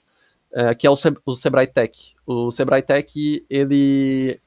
é, 0.53 0.75
que 0.75 0.85
é 0.85 0.89
o, 0.89 0.95
Se, 0.95 1.11
o 1.25 1.35
Sebrae 1.35 1.65
Tech. 1.65 2.13
O 2.25 2.51
Sebrae 2.51 2.83
Tech, 2.83 3.45
ele 3.49 4.39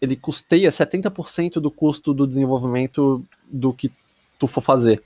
ele 0.00 0.16
custeia 0.16 0.70
70% 0.70 1.54
do 1.54 1.70
custo 1.70 2.12
do 2.12 2.26
desenvolvimento 2.26 3.24
do 3.50 3.72
que 3.72 3.90
tu 4.38 4.46
for 4.46 4.60
fazer. 4.60 5.02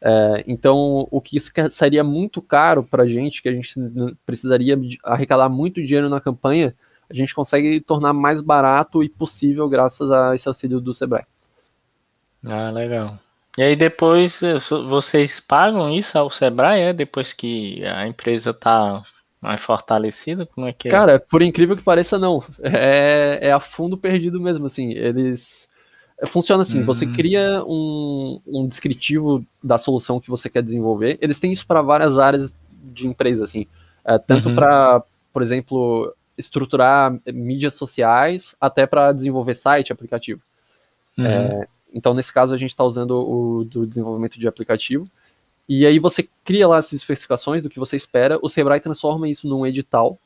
É, 0.00 0.44
então, 0.46 1.06
o 1.10 1.20
que 1.20 1.38
seria 1.70 2.02
muito 2.02 2.40
caro 2.40 2.82
para 2.82 3.02
a 3.02 3.06
gente, 3.06 3.42
que 3.42 3.48
a 3.48 3.52
gente 3.52 3.74
precisaria 4.24 4.78
arrecadar 5.04 5.48
muito 5.48 5.84
dinheiro 5.84 6.08
na 6.08 6.20
campanha, 6.20 6.74
a 7.08 7.14
gente 7.14 7.34
consegue 7.34 7.80
tornar 7.80 8.12
mais 8.12 8.40
barato 8.40 9.02
e 9.02 9.08
possível 9.08 9.68
graças 9.68 10.10
a 10.10 10.34
esse 10.34 10.48
auxílio 10.48 10.80
do 10.80 10.94
Sebrae. 10.94 11.24
Ah, 12.44 12.70
legal. 12.70 13.18
E 13.58 13.62
aí 13.62 13.76
depois 13.76 14.40
vocês 14.88 15.40
pagam 15.40 15.92
isso 15.92 16.16
ao 16.16 16.30
Sebrae, 16.30 16.80
é? 16.80 16.92
Depois 16.92 17.32
que 17.32 17.84
a 17.84 18.06
empresa 18.06 18.50
está 18.50 19.02
mais 19.40 19.60
fortalecido? 19.60 20.46
Como 20.46 20.66
é 20.66 20.72
que 20.72 20.88
é? 20.88 20.90
Cara, 20.90 21.18
por 21.18 21.42
incrível 21.42 21.76
que 21.76 21.82
pareça, 21.82 22.18
não. 22.18 22.42
É, 22.62 23.38
é 23.48 23.52
a 23.52 23.60
fundo 23.60 23.96
perdido 23.96 24.40
mesmo, 24.40 24.66
assim. 24.66 24.92
Eles. 24.92 25.68
É, 26.20 26.26
funciona 26.26 26.62
assim: 26.62 26.82
você 26.84 27.06
hum. 27.06 27.12
cria 27.12 27.64
um, 27.66 28.40
um 28.46 28.66
descritivo 28.66 29.44
da 29.62 29.78
solução 29.78 30.20
que 30.20 30.28
você 30.28 30.50
quer 30.50 30.62
desenvolver. 30.62 31.18
Eles 31.20 31.40
têm 31.40 31.52
isso 31.52 31.66
para 31.66 31.80
várias 31.80 32.18
áreas 32.18 32.54
de 32.92 33.06
empresa, 33.06 33.44
assim. 33.44 33.66
É, 34.04 34.18
tanto 34.18 34.50
uhum. 34.50 34.54
para, 34.54 35.02
por 35.32 35.42
exemplo, 35.42 36.14
estruturar 36.36 37.18
mídias 37.32 37.74
sociais, 37.74 38.54
até 38.60 38.86
para 38.86 39.12
desenvolver 39.12 39.54
site, 39.54 39.92
aplicativo. 39.92 40.40
Uhum. 41.16 41.26
É, 41.26 41.68
então, 41.92 42.14
nesse 42.14 42.32
caso, 42.32 42.54
a 42.54 42.58
gente 42.58 42.70
está 42.70 42.84
usando 42.84 43.12
o 43.12 43.64
do 43.64 43.86
desenvolvimento 43.86 44.38
de 44.38 44.46
aplicativo. 44.46 45.08
E 45.68 45.86
aí 45.86 45.98
você 45.98 46.28
cria 46.44 46.66
lá 46.66 46.78
as 46.78 46.92
especificações 46.92 47.62
do 47.62 47.70
que 47.70 47.78
você 47.78 47.96
espera, 47.96 48.38
o 48.42 48.48
Sebrae 48.48 48.80
transforma 48.80 49.28
isso 49.28 49.46
num 49.46 49.64
edital, 49.64 50.18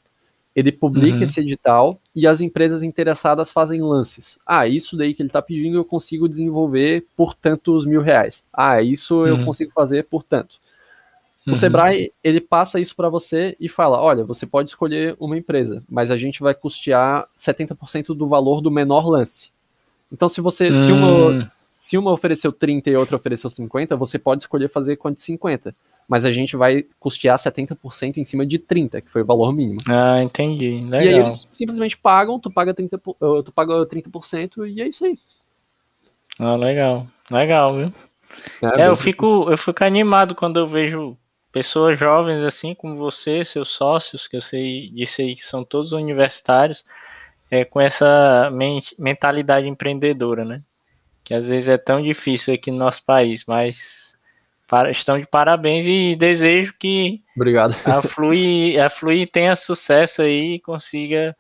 ele 0.55 0.71
publica 0.71 1.19
uhum. 1.19 1.25
esse 1.25 1.41
edital 1.41 2.01
e 2.15 2.27
as 2.27 2.41
empresas 2.41 2.83
interessadas 2.83 3.51
fazem 3.51 3.83
lances. 3.83 4.39
Ah, 4.47 4.67
isso 4.67 4.97
daí 4.97 5.13
que 5.13 5.21
ele 5.21 5.29
está 5.29 5.43
pedindo 5.43 5.77
eu 5.77 5.85
consigo 5.85 6.29
desenvolver 6.29 7.07
por 7.17 7.35
tantos 7.35 7.85
mil 7.85 8.01
reais. 8.01 8.45
Ah, 8.53 8.81
isso 8.81 9.17
uhum. 9.17 9.27
eu 9.27 9.45
consigo 9.45 9.73
fazer 9.73 10.05
por 10.05 10.23
tanto. 10.23 10.61
O 11.47 11.51
uhum. 11.51 11.55
Sebrae, 11.55 12.11
ele 12.23 12.41
passa 12.41 12.81
isso 12.81 12.97
para 12.97 13.09
você 13.11 13.55
e 13.61 13.69
fala, 13.69 14.01
olha, 14.01 14.25
você 14.25 14.47
pode 14.47 14.71
escolher 14.71 15.15
uma 15.21 15.37
empresa, 15.37 15.83
mas 15.91 16.11
a 16.11 16.17
gente 16.17 16.41
vai 16.41 16.55
custear 16.55 17.29
70% 17.37 18.15
do 18.15 18.27
valor 18.27 18.63
do 18.63 18.71
menor 18.71 19.07
lance. 19.09 19.51
Então, 20.11 20.29
se 20.29 20.41
você, 20.41 20.75
se 20.75 20.91
uma, 20.91 21.33
hum 21.33 21.43
se 21.85 21.99
uma 21.99 22.11
ofereceu 22.11 22.51
30 22.51 22.89
e 22.89 22.97
outra 22.97 23.17
ofereceu 23.17 23.51
50, 23.51 23.95
você 23.95 24.19
pode 24.19 24.43
escolher 24.43 24.71
fazer 24.71 24.97
com 24.97 25.09
a 25.09 25.11
de 25.11 25.21
50. 25.21 25.77
Mas 26.09 26.25
a 26.25 26.33
gente 26.33 26.57
vai 26.57 26.87
custear 26.99 27.37
70% 27.37 28.17
em 28.17 28.25
cima 28.25 28.47
de 28.47 28.59
30, 28.59 29.03
que 29.03 29.11
foi 29.11 29.21
o 29.21 29.27
valor 29.27 29.53
mínimo. 29.53 29.81
Ah, 29.87 30.23
entendi. 30.23 30.81
Legal. 30.81 31.03
E 31.03 31.09
aí 31.09 31.19
eles 31.19 31.47
simplesmente 31.53 31.99
pagam, 31.99 32.41
tu 32.41 32.51
paga 32.51 32.73
30%, 32.73 33.15
uh, 33.21 33.43
tu 33.43 33.53
paga 33.53 33.75
30% 33.85 34.67
e 34.67 34.81
é 34.81 34.89
isso 34.89 35.05
aí. 35.05 35.15
Ah, 36.39 36.57
legal. 36.57 37.07
Legal, 37.31 37.77
viu? 37.77 37.93
É, 38.63 38.81
é 38.81 38.89
eu, 38.89 38.97
fico, 38.97 39.51
eu 39.51 39.59
fico 39.59 39.85
animado 39.85 40.35
quando 40.35 40.59
eu 40.59 40.67
vejo 40.67 41.19
pessoas 41.53 41.99
jovens 41.99 42.43
assim 42.43 42.75
como 42.75 42.97
você, 42.97 43.45
seus 43.45 43.69
sócios, 43.69 44.27
que 44.27 44.39
eu 44.39 44.43
sei 44.43 44.89
disse 44.89 45.21
aí 45.21 45.37
que 45.37 45.45
são 45.45 45.63
todos 45.63 45.93
universitários, 45.93 46.83
é, 47.51 47.63
com 47.63 47.79
essa 47.79 48.51
mentalidade 48.99 49.69
empreendedora, 49.69 50.47
né? 50.47 50.63
Que 51.25 51.35
às 51.35 51.49
vezes 51.49 51.69
é 51.69 51.79
tão 51.79 52.03
difícil 52.03 52.55
aqui 52.55 52.71
no 52.71 52.77
nosso 52.77 53.03
país, 53.05 53.45
mas 53.47 54.15
para, 54.69 54.91
estão 54.91 55.19
de 55.19 55.27
parabéns 55.27 55.87
e 55.87 56.15
desejo 56.15 56.75
que 56.79 57.23
Obrigado. 57.35 57.75
a 57.87 58.03
Flui, 58.03 58.79
a 58.79 58.91
Flui 58.91 59.27
tenha 59.27 59.57
sucesso 59.57 60.23
aí 60.23 60.57
e 60.57 60.61
consiga 60.61 61.35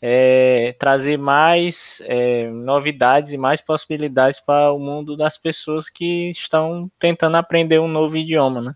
é, 0.00 0.76
trazer 0.78 1.16
mais 1.16 2.02
é, 2.04 2.50
novidades 2.50 3.32
e 3.32 3.38
mais 3.38 3.60
possibilidades 3.60 4.38
para 4.38 4.72
o 4.72 4.78
mundo 4.78 5.16
das 5.16 5.38
pessoas 5.38 5.88
que 5.88 6.30
estão 6.30 6.90
tentando 6.98 7.36
aprender 7.36 7.80
um 7.80 7.88
novo 7.88 8.16
idioma, 8.16 8.60
né? 8.60 8.74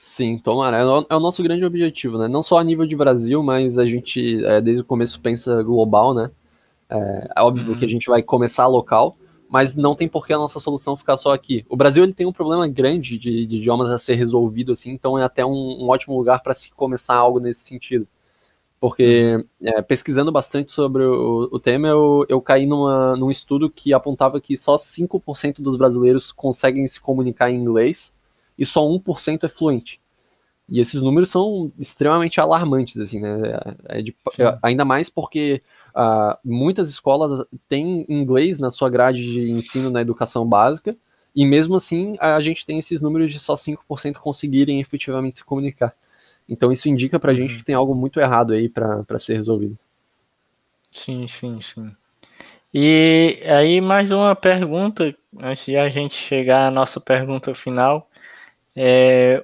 Sim, 0.00 0.38
tomara. 0.38 0.78
É 0.78 0.84
o, 0.84 1.06
é 1.10 1.16
o 1.16 1.20
nosso 1.20 1.42
grande 1.42 1.64
objetivo, 1.64 2.16
né? 2.16 2.26
Não 2.26 2.42
só 2.42 2.58
a 2.58 2.64
nível 2.64 2.86
de 2.86 2.96
Brasil, 2.96 3.42
mas 3.42 3.76
a 3.78 3.84
gente, 3.84 4.42
é, 4.46 4.60
desde 4.60 4.82
o 4.82 4.84
começo, 4.86 5.20
pensa 5.20 5.62
global, 5.62 6.14
né? 6.14 6.30
É, 6.88 7.28
é 7.36 7.42
óbvio 7.42 7.72
uhum. 7.72 7.76
que 7.76 7.84
a 7.84 7.88
gente 7.88 8.06
vai 8.06 8.22
começar 8.22 8.66
local, 8.66 9.18
mas 9.48 9.76
não 9.76 9.94
tem 9.94 10.08
por 10.08 10.26
que 10.26 10.32
a 10.32 10.38
nossa 10.38 10.58
solução 10.58 10.96
ficar 10.96 11.16
só 11.16 11.32
aqui. 11.32 11.64
O 11.68 11.76
Brasil 11.76 12.02
ele 12.02 12.12
tem 12.12 12.26
um 12.26 12.32
problema 12.32 12.66
grande 12.68 13.18
de, 13.18 13.46
de 13.46 13.56
idiomas 13.56 13.90
a 13.90 13.98
ser 13.98 14.14
resolvido, 14.14 14.72
assim, 14.72 14.90
então 14.90 15.18
é 15.18 15.24
até 15.24 15.44
um, 15.44 15.50
um 15.84 15.88
ótimo 15.88 16.16
lugar 16.16 16.42
para 16.42 16.54
se 16.54 16.70
começar 16.72 17.14
algo 17.14 17.40
nesse 17.40 17.60
sentido. 17.60 18.06
Porque 18.78 19.44
é, 19.62 19.80
pesquisando 19.82 20.30
bastante 20.30 20.72
sobre 20.72 21.02
o, 21.04 21.48
o 21.50 21.58
tema, 21.58 21.88
eu, 21.88 22.26
eu 22.28 22.40
caí 22.40 22.66
numa, 22.66 23.16
num 23.16 23.30
estudo 23.30 23.70
que 23.70 23.94
apontava 23.94 24.40
que 24.40 24.56
só 24.56 24.76
5% 24.76 25.62
dos 25.62 25.76
brasileiros 25.76 26.30
conseguem 26.30 26.86
se 26.86 27.00
comunicar 27.00 27.50
em 27.50 27.56
inglês 27.56 28.14
e 28.58 28.66
só 28.66 28.82
1% 28.86 29.44
é 29.44 29.48
fluente. 29.48 30.00
E 30.68 30.80
esses 30.80 31.00
números 31.00 31.30
são 31.30 31.72
extremamente 31.78 32.40
alarmantes, 32.40 32.96
assim, 32.98 33.20
né? 33.20 33.40
É, 33.88 33.98
é 33.98 34.02
de, 34.02 34.14
é, 34.38 34.58
ainda 34.62 34.84
mais 34.84 35.08
porque 35.08 35.62
Uh, 35.96 36.36
muitas 36.44 36.90
escolas 36.90 37.42
têm 37.66 38.04
inglês 38.06 38.58
na 38.58 38.70
sua 38.70 38.90
grade 38.90 39.22
de 39.32 39.50
ensino 39.50 39.88
na 39.88 40.02
educação 40.02 40.46
básica, 40.46 40.94
e 41.34 41.46
mesmo 41.46 41.74
assim 41.74 42.16
a 42.20 42.38
gente 42.42 42.66
tem 42.66 42.78
esses 42.78 43.00
números 43.00 43.32
de 43.32 43.38
só 43.38 43.54
5% 43.54 44.16
conseguirem 44.16 44.78
efetivamente 44.78 45.38
se 45.38 45.44
comunicar. 45.44 45.94
Então 46.46 46.70
isso 46.70 46.88
indica 46.88 47.18
pra 47.18 47.34
gente 47.34 47.52
uhum. 47.52 47.58
que 47.58 47.64
tem 47.64 47.74
algo 47.74 47.94
muito 47.94 48.20
errado 48.20 48.52
aí 48.52 48.68
para 48.68 49.18
ser 49.18 49.34
resolvido. 49.34 49.78
Sim, 50.92 51.26
sim, 51.28 51.60
sim. 51.62 51.90
E 52.72 53.40
aí, 53.46 53.80
mais 53.80 54.10
uma 54.10 54.36
pergunta, 54.36 55.14
antes 55.40 55.64
de 55.64 55.78
a 55.78 55.88
gente 55.88 56.14
chegar 56.14 56.66
à 56.66 56.70
nossa 56.70 57.00
pergunta 57.00 57.54
final. 57.54 58.08
É, 58.74 59.42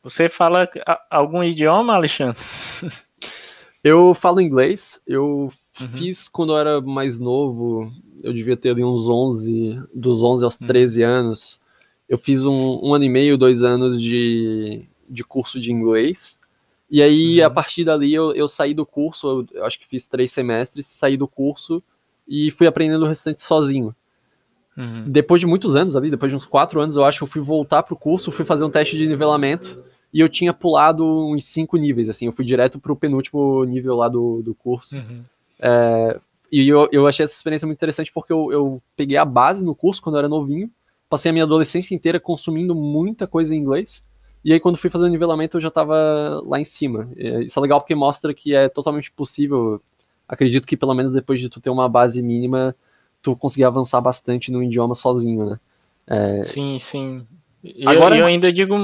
você 0.00 0.28
fala 0.28 0.68
algum 1.10 1.42
idioma, 1.42 1.94
Alexandre? 1.94 2.40
Eu 3.82 4.14
falo 4.14 4.40
inglês. 4.40 5.00
Eu 5.06 5.52
uhum. 5.80 5.88
fiz 5.88 6.28
quando 6.28 6.52
eu 6.52 6.58
era 6.58 6.80
mais 6.80 7.18
novo. 7.18 7.92
Eu 8.22 8.32
devia 8.32 8.56
ter 8.56 8.70
ali 8.70 8.84
uns 8.84 9.08
11, 9.08 9.80
dos 9.94 10.22
11 10.22 10.44
aos 10.44 10.56
13 10.56 11.02
uhum. 11.02 11.10
anos. 11.10 11.60
Eu 12.08 12.18
fiz 12.18 12.44
um, 12.44 12.80
um 12.82 12.94
ano 12.94 13.04
e 13.04 13.08
meio, 13.08 13.38
dois 13.38 13.62
anos 13.62 14.00
de, 14.00 14.86
de 15.08 15.24
curso 15.24 15.60
de 15.60 15.72
inglês. 15.72 16.38
E 16.90 17.02
aí, 17.02 17.40
uhum. 17.40 17.46
a 17.46 17.50
partir 17.50 17.84
dali, 17.84 18.12
eu, 18.12 18.34
eu 18.34 18.48
saí 18.48 18.74
do 18.74 18.86
curso. 18.86 19.28
Eu, 19.52 19.60
eu 19.60 19.64
acho 19.64 19.78
que 19.78 19.86
fiz 19.86 20.06
três 20.06 20.32
semestres. 20.32 20.86
Saí 20.86 21.16
do 21.16 21.28
curso 21.28 21.82
e 22.26 22.50
fui 22.50 22.66
aprendendo 22.66 23.04
o 23.04 23.08
restante 23.08 23.42
sozinho. 23.42 23.94
Uhum. 24.76 25.04
Depois 25.08 25.40
de 25.40 25.46
muitos 25.46 25.74
anos 25.74 25.96
ali, 25.96 26.10
depois 26.10 26.30
de 26.30 26.36
uns 26.36 26.46
quatro 26.46 26.80
anos, 26.80 26.94
eu 26.94 27.04
acho 27.04 27.18
que 27.18 27.24
eu 27.24 27.28
fui 27.28 27.42
voltar 27.42 27.82
pro 27.82 27.96
curso, 27.96 28.30
fui 28.30 28.44
fazer 28.44 28.64
um 28.64 28.70
teste 28.70 28.96
de 28.96 29.06
nivelamento 29.06 29.82
e 30.12 30.20
eu 30.20 30.28
tinha 30.28 30.54
pulado 30.54 31.04
uns 31.04 31.44
cinco 31.44 31.76
níveis, 31.76 32.08
assim, 32.08 32.26
eu 32.26 32.32
fui 32.32 32.44
direto 32.44 32.78
pro 32.78 32.96
penúltimo 32.96 33.64
nível 33.64 33.96
lá 33.96 34.08
do, 34.08 34.40
do 34.42 34.54
curso. 34.54 34.96
Uhum. 34.96 35.24
É, 35.60 36.20
e 36.50 36.68
eu, 36.68 36.88
eu 36.92 37.06
achei 37.06 37.24
essa 37.24 37.34
experiência 37.34 37.66
muito 37.66 37.78
interessante 37.78 38.12
porque 38.12 38.32
eu, 38.32 38.50
eu 38.52 38.82
peguei 38.96 39.16
a 39.16 39.24
base 39.24 39.64
no 39.64 39.74
curso 39.74 40.02
quando 40.02 40.16
eu 40.16 40.20
era 40.20 40.28
novinho, 40.28 40.70
passei 41.08 41.30
a 41.30 41.32
minha 41.32 41.44
adolescência 41.44 41.94
inteira 41.94 42.18
consumindo 42.18 42.74
muita 42.74 43.26
coisa 43.26 43.54
em 43.54 43.58
inglês, 43.58 44.04
e 44.44 44.52
aí 44.52 44.60
quando 44.60 44.78
fui 44.78 44.88
fazer 44.88 45.04
o 45.04 45.08
nivelamento 45.08 45.56
eu 45.56 45.60
já 45.60 45.68
estava 45.68 46.40
lá 46.44 46.60
em 46.60 46.64
cima. 46.64 47.10
Isso 47.16 47.58
é 47.58 47.62
legal 47.62 47.80
porque 47.80 47.94
mostra 47.94 48.32
que 48.32 48.54
é 48.54 48.68
totalmente 48.68 49.10
possível 49.10 49.80
acredito 50.28 50.66
que 50.66 50.76
pelo 50.76 50.94
menos 50.94 51.12
depois 51.12 51.40
de 51.40 51.48
tu 51.48 51.60
ter 51.60 51.70
uma 51.70 51.88
base 51.88 52.22
mínima, 52.22 52.76
tu 53.22 53.34
conseguir 53.34 53.64
avançar 53.64 54.00
bastante 54.00 54.52
no 54.52 54.62
idioma 54.62 54.94
sozinho, 54.94 55.46
né? 55.46 55.60
É... 56.06 56.44
Sim, 56.44 56.78
sim. 56.78 57.26
Eu, 57.64 57.88
Agora... 57.88 58.16
eu 58.16 58.26
ainda 58.26 58.52
digo, 58.52 58.74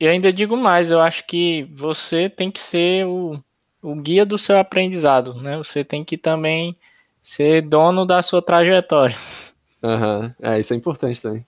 eu 0.00 0.10
ainda 0.10 0.32
digo 0.32 0.56
mais, 0.56 0.90
eu 0.90 1.00
acho 1.00 1.26
que 1.26 1.68
você 1.74 2.30
tem 2.30 2.50
que 2.50 2.60
ser 2.60 3.06
o, 3.06 3.38
o 3.84 3.94
guia 3.94 4.24
do 4.24 4.38
seu 4.38 4.58
aprendizado, 4.58 5.34
né? 5.34 5.58
Você 5.58 5.84
tem 5.84 6.02
que 6.02 6.16
também 6.16 6.76
ser 7.22 7.62
dono 7.62 8.06
da 8.06 8.22
sua 8.22 8.40
trajetória. 8.40 9.16
Uhum. 9.82 10.32
é, 10.40 10.58
isso 10.58 10.72
é 10.72 10.76
importante 10.76 11.20
também. 11.20 11.44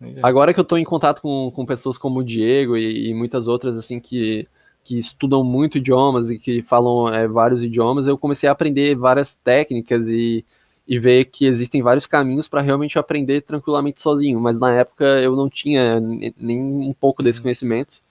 É. 0.00 0.20
Agora 0.22 0.54
que 0.54 0.58
eu 0.58 0.62
estou 0.62 0.78
em 0.78 0.84
contato 0.84 1.20
com, 1.20 1.52
com 1.54 1.66
pessoas 1.66 1.98
como 1.98 2.20
o 2.20 2.24
Diego 2.24 2.76
e, 2.76 3.10
e 3.10 3.14
muitas 3.14 3.46
outras, 3.46 3.76
assim, 3.76 4.00
que 4.00 4.48
que 4.82 4.98
estudam 4.98 5.44
muito 5.44 5.78
idiomas 5.78 6.30
e 6.30 6.38
que 6.38 6.62
falam 6.62 7.12
é, 7.12 7.28
vários 7.28 7.62
idiomas, 7.62 8.06
eu 8.06 8.16
comecei 8.16 8.48
a 8.48 8.52
aprender 8.52 8.94
várias 8.94 9.34
técnicas 9.34 10.08
e, 10.08 10.44
e 10.88 10.98
ver 10.98 11.26
que 11.26 11.44
existem 11.44 11.82
vários 11.82 12.06
caminhos 12.06 12.48
para 12.48 12.60
realmente 12.60 12.98
aprender 12.98 13.42
tranquilamente 13.42 14.00
sozinho. 14.00 14.40
Mas 14.40 14.58
na 14.58 14.72
época 14.72 15.04
eu 15.20 15.36
não 15.36 15.48
tinha 15.48 16.00
nem 16.00 16.60
um 16.60 16.92
pouco 16.92 17.22
desse 17.22 17.38
uhum. 17.38 17.44
conhecimento 17.44 18.02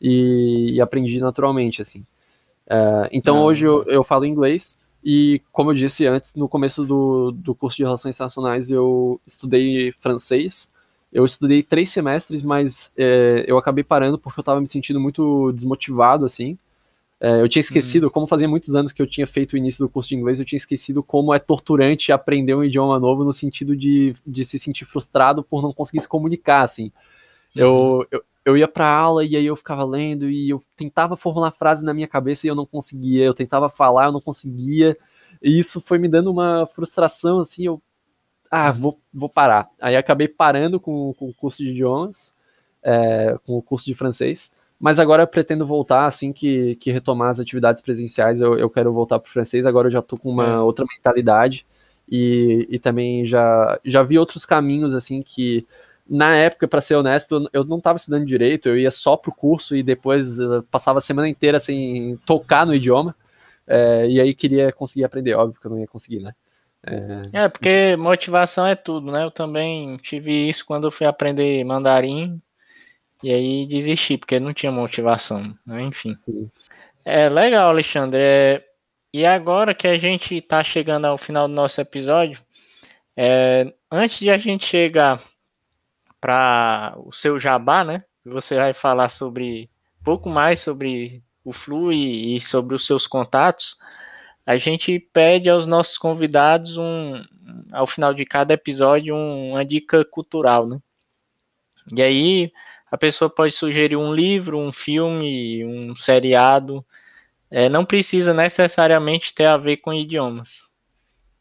e, 0.00 0.72
e 0.72 0.80
aprendi 0.80 1.20
naturalmente, 1.20 1.82
assim. 1.82 2.04
Uh, 2.66 3.08
então 3.12 3.38
ah, 3.38 3.44
hoje 3.44 3.66
eu, 3.66 3.84
eu 3.84 4.02
falo 4.02 4.24
inglês 4.24 4.78
e, 5.04 5.42
como 5.52 5.70
eu 5.70 5.74
disse 5.74 6.06
antes, 6.06 6.34
no 6.34 6.48
começo 6.48 6.84
do, 6.84 7.30
do 7.30 7.54
curso 7.54 7.76
de 7.76 7.84
Relações 7.84 8.16
Internacionais 8.16 8.70
eu 8.70 9.20
estudei 9.26 9.92
francês 9.92 10.70
eu 11.14 11.24
estudei 11.24 11.62
três 11.62 11.90
semestres, 11.90 12.42
mas 12.42 12.90
é, 12.98 13.44
eu 13.46 13.56
acabei 13.56 13.84
parando 13.84 14.18
porque 14.18 14.40
eu 14.40 14.42
estava 14.42 14.60
me 14.60 14.66
sentindo 14.66 14.98
muito 14.98 15.52
desmotivado, 15.52 16.24
assim. 16.24 16.58
É, 17.20 17.40
eu 17.40 17.48
tinha 17.48 17.60
esquecido, 17.60 18.04
uhum. 18.04 18.10
como 18.10 18.26
fazia 18.26 18.48
muitos 18.48 18.74
anos 18.74 18.92
que 18.92 19.00
eu 19.00 19.06
tinha 19.06 19.24
feito 19.24 19.52
o 19.52 19.56
início 19.56 19.84
do 19.84 19.88
curso 19.88 20.08
de 20.08 20.16
inglês, 20.16 20.40
eu 20.40 20.44
tinha 20.44 20.56
esquecido 20.56 21.04
como 21.04 21.32
é 21.32 21.38
torturante 21.38 22.10
aprender 22.10 22.56
um 22.56 22.64
idioma 22.64 22.98
novo 22.98 23.22
no 23.22 23.32
sentido 23.32 23.76
de, 23.76 24.12
de 24.26 24.44
se 24.44 24.58
sentir 24.58 24.84
frustrado 24.84 25.44
por 25.44 25.62
não 25.62 25.72
conseguir 25.72 26.00
se 26.00 26.08
comunicar, 26.08 26.62
assim. 26.62 26.90
Uhum. 27.54 27.62
Eu, 27.62 28.06
eu, 28.10 28.24
eu 28.44 28.56
ia 28.56 28.68
pra 28.68 28.88
aula 28.88 29.24
e 29.24 29.36
aí 29.36 29.46
eu 29.46 29.56
ficava 29.56 29.84
lendo 29.84 30.28
e 30.28 30.50
eu 30.50 30.60
tentava 30.76 31.16
formular 31.16 31.50
frase 31.50 31.84
na 31.84 31.94
minha 31.94 32.06
cabeça 32.06 32.46
e 32.46 32.50
eu 32.50 32.54
não 32.54 32.66
conseguia, 32.66 33.24
eu 33.24 33.34
tentava 33.34 33.70
falar, 33.70 34.06
eu 34.06 34.12
não 34.12 34.20
conseguia, 34.20 34.96
e 35.42 35.58
isso 35.58 35.80
foi 35.80 35.98
me 35.98 36.08
dando 36.08 36.30
uma 36.30 36.66
frustração, 36.66 37.38
assim, 37.40 37.66
eu, 37.66 37.80
ah, 38.50 38.70
vou, 38.70 39.00
vou 39.12 39.28
parar. 39.28 39.68
Aí 39.80 39.96
acabei 39.96 40.28
parando 40.28 40.78
com, 40.78 41.14
com 41.14 41.28
o 41.28 41.34
curso 41.34 41.62
de 41.62 41.70
idiomas, 41.70 42.34
é, 42.82 43.36
com 43.46 43.56
o 43.56 43.62
curso 43.62 43.86
de 43.86 43.94
francês, 43.94 44.50
mas 44.78 44.98
agora 44.98 45.22
eu 45.22 45.26
pretendo 45.26 45.66
voltar, 45.66 46.04
assim 46.04 46.32
que, 46.32 46.76
que 46.76 46.90
retomar 46.90 47.30
as 47.30 47.40
atividades 47.40 47.82
presenciais, 47.82 48.40
eu, 48.40 48.58
eu 48.58 48.68
quero 48.68 48.92
voltar 48.92 49.18
para 49.18 49.28
o 49.28 49.32
francês, 49.32 49.64
agora 49.64 49.88
eu 49.88 49.92
já 49.92 50.02
tô 50.02 50.18
com 50.18 50.30
uma 50.30 50.46
é. 50.46 50.58
outra 50.58 50.84
mentalidade, 50.84 51.66
e, 52.06 52.66
e 52.70 52.78
também 52.78 53.24
já, 53.24 53.80
já 53.82 54.02
vi 54.02 54.18
outros 54.18 54.44
caminhos, 54.44 54.94
assim, 54.94 55.22
que 55.22 55.66
na 56.08 56.36
época, 56.36 56.68
para 56.68 56.80
ser 56.80 56.96
honesto, 56.96 57.48
eu 57.52 57.64
não 57.64 57.78
estava 57.78 57.96
estudando 57.96 58.26
direito, 58.26 58.68
eu 58.68 58.78
ia 58.78 58.90
só 58.90 59.16
pro 59.16 59.32
curso 59.32 59.74
e 59.74 59.82
depois 59.82 60.36
passava 60.70 60.98
a 60.98 61.02
semana 61.02 61.28
inteira 61.28 61.58
sem 61.58 62.18
tocar 62.26 62.66
no 62.66 62.74
idioma, 62.74 63.14
é, 63.66 64.06
e 64.06 64.20
aí 64.20 64.34
queria 64.34 64.70
conseguir 64.72 65.04
aprender, 65.04 65.34
óbvio 65.34 65.60
que 65.60 65.66
eu 65.66 65.70
não 65.70 65.80
ia 65.80 65.86
conseguir, 65.86 66.20
né? 66.20 66.32
É... 66.86 67.44
é, 67.44 67.48
porque 67.48 67.96
motivação 67.96 68.66
é 68.66 68.74
tudo, 68.74 69.10
né? 69.10 69.24
Eu 69.24 69.30
também 69.30 69.96
tive 69.98 70.48
isso 70.48 70.66
quando 70.66 70.86
eu 70.86 70.90
fui 70.90 71.06
aprender 71.06 71.64
mandarim 71.64 72.40
e 73.22 73.32
aí 73.32 73.66
desisti, 73.66 74.18
porque 74.18 74.38
não 74.38 74.52
tinha 74.52 74.70
motivação, 74.70 75.56
né? 75.66 75.82
enfim. 75.82 76.14
Sim. 76.14 76.50
É 77.04 77.28
legal, 77.28 77.70
Alexandre. 77.70 78.20
É... 78.20 78.64
E 79.12 79.24
agora 79.24 79.74
que 79.74 79.86
a 79.86 79.96
gente 79.96 80.36
está 80.36 80.62
chegando 80.62 81.06
ao 81.06 81.16
final 81.16 81.48
do 81.48 81.54
nosso 81.54 81.80
episódio, 81.80 82.38
é... 83.16 83.72
antes 83.90 84.18
de 84.18 84.28
a 84.28 84.36
gente 84.36 84.66
chegar 84.66 85.22
para 86.24 86.94
o 87.04 87.12
seu 87.12 87.38
jabá, 87.38 87.84
né? 87.84 88.02
Você 88.24 88.56
vai 88.56 88.72
falar 88.72 89.10
sobre 89.10 89.68
um 90.00 90.04
pouco 90.04 90.30
mais 90.30 90.58
sobre 90.58 91.22
o 91.44 91.52
Flu 91.52 91.92
e, 91.92 92.36
e 92.36 92.40
sobre 92.40 92.74
os 92.74 92.86
seus 92.86 93.06
contatos 93.06 93.76
a 94.46 94.56
gente 94.56 94.98
pede 94.98 95.50
aos 95.50 95.66
nossos 95.66 95.98
convidados 95.98 96.78
um, 96.78 97.22
ao 97.70 97.86
final 97.86 98.14
de 98.14 98.24
cada 98.24 98.54
episódio 98.54 99.14
um, 99.14 99.50
uma 99.50 99.66
dica 99.66 100.02
cultural, 100.02 100.66
né? 100.66 100.78
E 101.94 102.02
aí 102.02 102.52
a 102.90 102.96
pessoa 102.96 103.28
pode 103.28 103.52
sugerir 103.52 103.96
um 103.96 104.14
livro, 104.14 104.58
um 104.58 104.72
filme, 104.72 105.62
um 105.62 105.94
seriado. 105.94 106.82
É, 107.50 107.68
não 107.68 107.84
precisa 107.84 108.32
necessariamente 108.32 109.34
ter 109.34 109.44
a 109.44 109.58
ver 109.58 109.76
com 109.78 109.92
idiomas. 109.92 110.62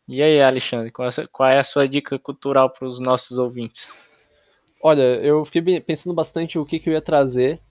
E 0.10 0.22
aí, 0.22 0.42
Alexandre, 0.42 0.92
qual, 0.92 1.10
qual 1.32 1.48
é 1.48 1.60
a 1.60 1.64
sua 1.64 1.88
dica 1.88 2.20
cultural 2.20 2.70
para 2.70 2.86
os 2.86 3.00
nossos 3.00 3.38
ouvintes? 3.38 3.94
Olha, 4.86 5.02
eu 5.02 5.46
fiquei 5.46 5.80
pensando 5.80 6.14
bastante 6.14 6.60
o 6.60 6.66
que, 6.66 6.78
que 6.78 6.90
eu 6.90 6.94
ia 6.94 7.02
trazer 7.02 7.62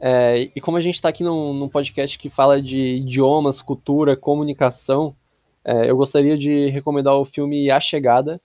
é, 0.00 0.50
e 0.56 0.60
como 0.60 0.78
a 0.78 0.80
gente 0.80 0.94
está 0.94 1.10
aqui 1.10 1.22
num, 1.22 1.52
num, 1.52 1.68
podcast 1.68 2.18
que 2.18 2.30
fala 2.30 2.62
de 2.62 2.78
idiomas, 2.96 3.60
cultura, 3.60 4.16
comunicação, 4.16 5.14
é, 5.62 5.90
eu 5.90 5.96
gostaria 5.98 6.36
de 6.36 6.68
recomendar 6.68 7.14
o 7.14 7.26
filme 7.26 7.70
A 7.70 7.78
Chegada, 7.78 8.40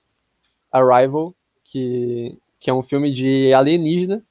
Arrival, 0.69 1.33
que, 1.63 2.37
que 2.59 2.69
é 2.69 2.73
um 2.73 2.83
filme 2.83 3.13
de 3.13 3.53
alienígena, 3.53 4.21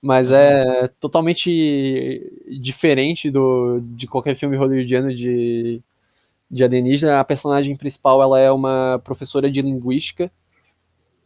mas 0.00 0.30
é 0.32 0.88
totalmente 0.98 2.32
diferente 2.60 3.30
do, 3.30 3.80
de 3.80 4.06
qualquer 4.06 4.36
filme 4.36 4.56
hollywoodiano 4.56 5.14
de, 5.14 5.82
de 6.50 6.64
alienígena. 6.64 7.20
A 7.20 7.24
personagem 7.24 7.76
principal 7.76 8.22
ela 8.22 8.40
é 8.40 8.50
uma 8.50 9.00
professora 9.04 9.50
de 9.50 9.60
linguística 9.60 10.32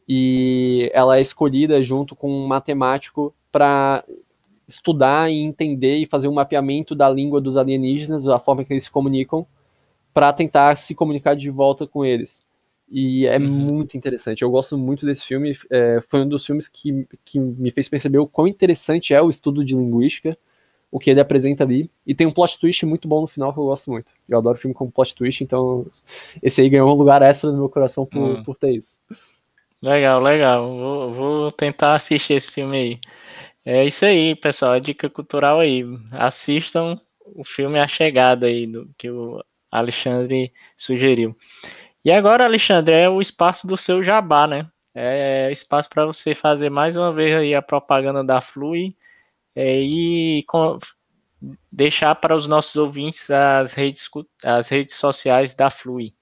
e 0.08 0.90
ela 0.94 1.18
é 1.18 1.20
escolhida 1.20 1.82
junto 1.82 2.16
com 2.16 2.32
um 2.32 2.46
matemático 2.46 3.34
para 3.52 4.02
estudar 4.66 5.30
e 5.30 5.40
entender 5.40 5.96
e 5.96 6.06
fazer 6.06 6.28
um 6.28 6.34
mapeamento 6.34 6.94
da 6.94 7.10
língua 7.10 7.40
dos 7.40 7.56
alienígenas, 7.56 8.24
da 8.24 8.38
forma 8.38 8.64
que 8.64 8.72
eles 8.72 8.84
se 8.84 8.90
comunicam, 8.90 9.46
para 10.14 10.32
tentar 10.32 10.76
se 10.76 10.94
comunicar 10.94 11.34
de 11.34 11.50
volta 11.50 11.86
com 11.86 12.04
eles. 12.04 12.46
E 12.90 13.26
é 13.26 13.38
uhum. 13.38 13.46
muito 13.46 13.96
interessante. 13.96 14.42
Eu 14.42 14.50
gosto 14.50 14.78
muito 14.78 15.04
desse 15.04 15.24
filme. 15.24 15.54
É, 15.70 16.00
foi 16.08 16.22
um 16.22 16.28
dos 16.28 16.44
filmes 16.44 16.68
que, 16.68 17.06
que 17.24 17.38
me 17.38 17.70
fez 17.70 17.88
perceber 17.88 18.18
o 18.18 18.26
quão 18.26 18.46
interessante 18.46 19.12
é 19.12 19.20
o 19.20 19.28
estudo 19.28 19.62
de 19.62 19.74
linguística, 19.74 20.38
o 20.90 20.98
que 20.98 21.10
ele 21.10 21.20
apresenta 21.20 21.64
ali. 21.64 21.90
E 22.06 22.14
tem 22.14 22.26
um 22.26 22.30
plot 22.30 22.58
twist 22.58 22.86
muito 22.86 23.06
bom 23.06 23.20
no 23.20 23.26
final 23.26 23.52
que 23.52 23.58
eu 23.58 23.64
gosto 23.64 23.90
muito. 23.90 24.12
Eu 24.26 24.38
adoro 24.38 24.56
filme 24.56 24.74
com 24.74 24.90
plot 24.90 25.14
twist, 25.14 25.44
então 25.44 25.86
esse 26.42 26.62
aí 26.62 26.70
ganhou 26.70 26.90
um 26.90 26.94
lugar 26.94 27.20
extra 27.20 27.52
no 27.52 27.58
meu 27.58 27.68
coração 27.68 28.06
por, 28.06 28.18
uhum. 28.18 28.42
por 28.42 28.56
ter 28.56 28.74
isso. 28.74 28.98
Legal, 29.82 30.20
legal. 30.20 30.76
Vou, 30.76 31.14
vou 31.14 31.52
tentar 31.52 31.94
assistir 31.94 32.34
esse 32.34 32.50
filme 32.50 32.76
aí. 32.76 33.00
É 33.64 33.84
isso 33.86 34.04
aí, 34.04 34.34
pessoal. 34.36 34.72
A 34.72 34.78
dica 34.78 35.08
cultural 35.10 35.60
aí. 35.60 35.84
Assistam 36.12 37.00
o 37.34 37.44
filme 37.44 37.78
A 37.78 37.88
Chegada 37.88 38.46
aí, 38.46 38.66
do, 38.66 38.90
que 38.98 39.10
o 39.10 39.42
Alexandre 39.70 40.52
sugeriu. 40.76 41.36
E 42.04 42.10
agora, 42.12 42.44
Alexandre, 42.44 42.94
é 42.94 43.08
o 43.10 43.20
espaço 43.20 43.66
do 43.66 43.76
seu 43.76 44.02
jabá, 44.04 44.46
né? 44.46 44.70
É 44.94 45.50
espaço 45.52 45.88
para 45.90 46.06
você 46.06 46.34
fazer 46.34 46.70
mais 46.70 46.96
uma 46.96 47.12
vez 47.12 47.34
aí 47.36 47.54
a 47.54 47.62
propaganda 47.62 48.24
da 48.24 48.40
Flui 48.40 48.96
é, 49.56 49.80
e 49.80 50.44
com, 50.48 50.78
deixar 51.72 52.14
para 52.16 52.36
os 52.36 52.46
nossos 52.46 52.76
ouvintes 52.76 53.30
as 53.30 53.72
redes, 53.74 54.08
as 54.44 54.68
redes 54.68 54.96
sociais 54.96 55.54
da 55.54 55.70
Flui. 55.70 56.14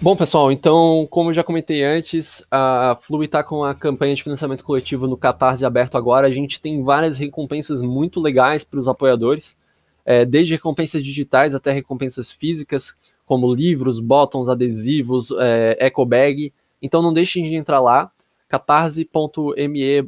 Bom, 0.00 0.16
pessoal, 0.16 0.50
então, 0.50 1.06
como 1.10 1.30
eu 1.30 1.34
já 1.34 1.44
comentei 1.44 1.84
antes, 1.84 2.44
a 2.50 2.98
Flui 3.00 3.26
está 3.26 3.44
com 3.44 3.64
a 3.64 3.72
campanha 3.72 4.14
de 4.14 4.22
financiamento 4.22 4.64
coletivo 4.64 5.06
no 5.06 5.16
Catarse 5.16 5.64
aberto 5.64 5.96
agora. 5.96 6.26
A 6.26 6.30
gente 6.30 6.60
tem 6.60 6.82
várias 6.82 7.18
recompensas 7.18 7.82
muito 7.82 8.20
legais 8.20 8.64
para 8.64 8.80
os 8.80 8.88
apoiadores, 8.88 9.56
é, 10.04 10.24
desde 10.24 10.54
recompensas 10.54 11.04
digitais 11.04 11.54
até 11.54 11.70
recompensas 11.70 12.32
físicas, 12.32 12.96
como 13.24 13.54
livros, 13.54 14.00
botões, 14.00 14.48
adesivos, 14.48 15.28
é, 15.38 15.76
eco 15.78 16.04
bag. 16.04 16.52
Então 16.80 17.00
não 17.00 17.14
deixem 17.14 17.44
de 17.44 17.54
entrar 17.54 17.80
lá, 17.80 18.10
catarse.me 18.48 20.02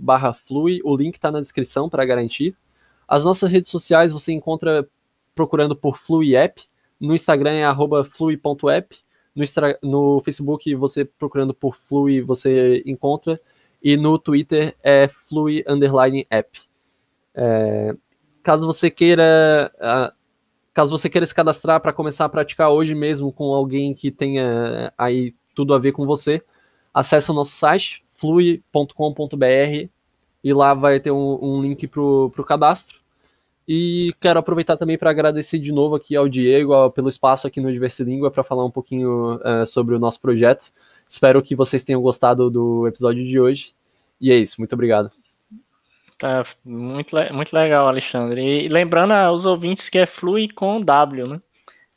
flui, 0.45 0.81
o 0.85 0.97
link 0.97 1.15
está 1.15 1.31
na 1.31 1.41
descrição 1.41 1.89
para 1.89 2.05
garantir. 2.05 2.57
As 3.07 3.25
nossas 3.25 3.51
redes 3.51 3.71
sociais 3.71 4.13
você 4.13 4.33
encontra 4.33 4.89
procurando 5.35 5.77
por 5.77 5.97
Flui 5.97 6.35
App, 6.35 6.63
no 7.01 7.15
Instagram 7.15 7.53
é 7.53 7.65
flui.app, 8.05 8.97
no, 9.35 9.45
no 9.83 10.23
Facebook 10.25 10.75
você 10.75 11.05
procurando 11.05 11.53
por 11.53 11.77
Flui 11.77 12.21
você 12.21 12.83
encontra, 12.87 13.41
e 13.83 13.97
no 13.97 14.19
Twitter 14.19 14.75
é 14.83 15.09
flui 15.09 15.63
underline 15.69 16.27
app. 16.31 16.61
É, 17.35 17.95
caso 18.43 18.67
você 18.67 18.91
queira 18.91 19.73
caso 20.73 20.91
você 20.91 21.09
queira 21.09 21.27
se 21.27 21.35
cadastrar 21.35 21.81
para 21.81 21.93
começar 21.93 22.25
a 22.25 22.29
praticar 22.29 22.71
hoje 22.71 22.95
mesmo 22.95 23.33
com 23.33 23.53
alguém 23.53 23.95
que 23.95 24.11
tenha 24.11 24.93
aí 24.99 25.35
tudo 25.55 25.75
a 25.75 25.79
ver 25.79 25.93
com 25.93 26.05
você, 26.05 26.43
acesse 26.93 27.31
o 27.31 27.35
nosso 27.35 27.53
site, 27.53 28.05
flui.com.br, 28.11 29.89
e 30.43 30.53
lá 30.53 30.75
vai 30.75 30.99
ter 30.99 31.11
um, 31.11 31.39
um 31.41 31.63
link 31.63 31.87
para 31.87 32.01
o 32.03 32.31
cadastro. 32.45 33.04
E 33.67 34.13
quero 34.21 34.39
aproveitar 34.39 34.77
também 34.77 34.99
para 34.99 35.11
agradecer 35.11 35.59
de 35.59 35.73
novo 35.73 35.95
aqui 35.95 36.15
ao 36.15 36.29
Diego 36.29 36.91
pelo 36.91 37.09
espaço 37.09 37.47
aqui 37.47 37.61
no 37.61 37.73
Diversilíngua 37.73 38.31
para 38.31 38.45
falar 38.45 38.65
um 38.65 38.71
pouquinho 38.71 39.37
uh, 39.37 39.67
sobre 39.67 39.95
o 39.95 39.99
nosso 39.99 40.21
projeto. 40.21 40.71
Espero 41.09 41.43
que 41.43 41.57
vocês 41.57 41.83
tenham 41.83 42.03
gostado 42.03 42.51
do 42.51 42.87
episódio 42.87 43.25
de 43.25 43.41
hoje. 43.41 43.75
E 44.21 44.31
é 44.31 44.37
isso, 44.37 44.57
muito 44.59 44.75
obrigado. 44.75 45.11
Tá 46.19 46.45
muito, 46.65 47.17
muito 47.33 47.53
legal, 47.55 47.89
Alexandre. 47.89 48.43
E 48.65 48.69
lembrando 48.69 49.13
aos 49.13 49.47
ouvintes 49.47 49.89
que 49.89 49.99
é 49.99 50.07
Flui 50.07 50.49
com 50.49 50.81
W, 50.81 51.27
né? 51.27 51.41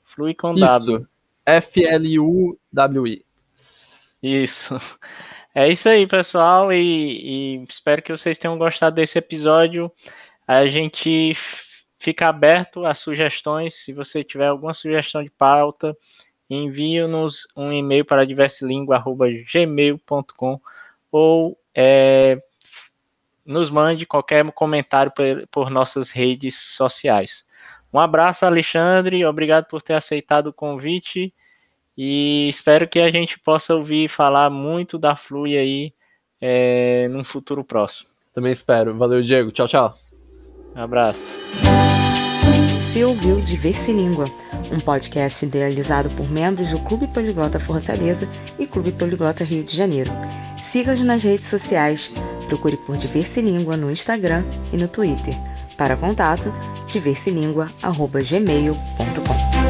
Flui 0.03 0.33
com 0.33 0.53
isso. 0.53 0.65
W. 0.65 1.05
F-L-U-W-I. 1.45 3.25
Isso. 4.21 4.79
É 5.53 5.69
isso 5.71 5.89
aí, 5.89 6.05
pessoal. 6.05 6.71
E, 6.71 7.61
e, 7.61 7.65
espero 7.67 8.01
que 8.01 8.15
vocês 8.15 8.37
tenham 8.37 8.57
gostado 8.57 8.95
desse 8.97 9.17
episódio. 9.17 9.91
A 10.47 10.65
gente 10.65 11.33
fica 11.99 12.29
aberto 12.29 12.85
a 12.85 12.93
sugestões. 12.93 13.73
Se 13.75 13.91
você 13.91 14.23
tiver 14.23 14.47
alguma 14.47 14.73
sugestão 14.73 15.21
de 15.21 15.29
pauta, 15.29 15.93
envie-nos 16.49 17.45
um 17.55 17.73
e-mail 17.73 18.05
para 18.05 18.25
diversilingua.gmail.com 18.25 20.61
ou 21.11 21.59
é, 21.75 22.41
nos 23.45 23.69
mande 23.69 24.05
qualquer 24.05 24.49
comentário 24.51 25.11
por, 25.11 25.45
por 25.51 25.69
nossas 25.69 26.11
redes 26.11 26.55
sociais. 26.55 27.45
Um 27.91 27.99
abraço, 27.99 28.45
Alexandre. 28.45 29.25
Obrigado 29.25 29.65
por 29.65 29.81
ter 29.81 29.93
aceitado 29.93 30.47
o 30.47 30.53
convite. 30.53 31.33
E 31.97 32.47
espero 32.47 32.87
que 32.87 32.99
a 32.99 33.09
gente 33.09 33.39
possa 33.39 33.73
ouvir 33.73 34.07
falar 34.07 34.49
muito 34.49 34.99
da 34.99 35.15
Flui 35.15 35.57
aí 35.57 35.93
é, 36.39 37.07
num 37.09 37.23
futuro 37.23 37.63
próximo. 37.63 38.09
Também 38.33 38.51
espero. 38.51 38.95
Valeu, 38.95 39.23
Diego. 39.23 39.51
Tchau, 39.51 39.67
tchau. 39.67 40.06
Um 40.77 40.81
abraço. 40.81 41.19
Você 42.75 43.03
ouviu 43.03 43.41
Língua, 43.91 44.25
um 44.71 44.79
podcast 44.79 45.43
idealizado 45.43 46.07
por 46.11 46.29
membros 46.29 46.69
do 46.69 46.77
Clube 46.79 47.07
Poliglota 47.07 47.59
Fortaleza 47.59 48.29
e 48.59 48.67
Clube 48.67 48.91
Poliglota 48.91 49.43
Rio 49.43 49.63
de 49.63 49.75
Janeiro. 49.75 50.11
Siga-nos 50.61 51.01
nas 51.01 51.23
redes 51.23 51.47
sociais, 51.47 52.13
procure 52.47 52.77
por 52.77 52.95
Língua 53.41 53.75
no 53.75 53.89
Instagram 53.89 54.43
e 54.71 54.77
no 54.77 54.87
Twitter. 54.87 55.33
Para 55.75 55.97
contato, 55.97 56.53
diversilingua.gmail.com 56.85 59.66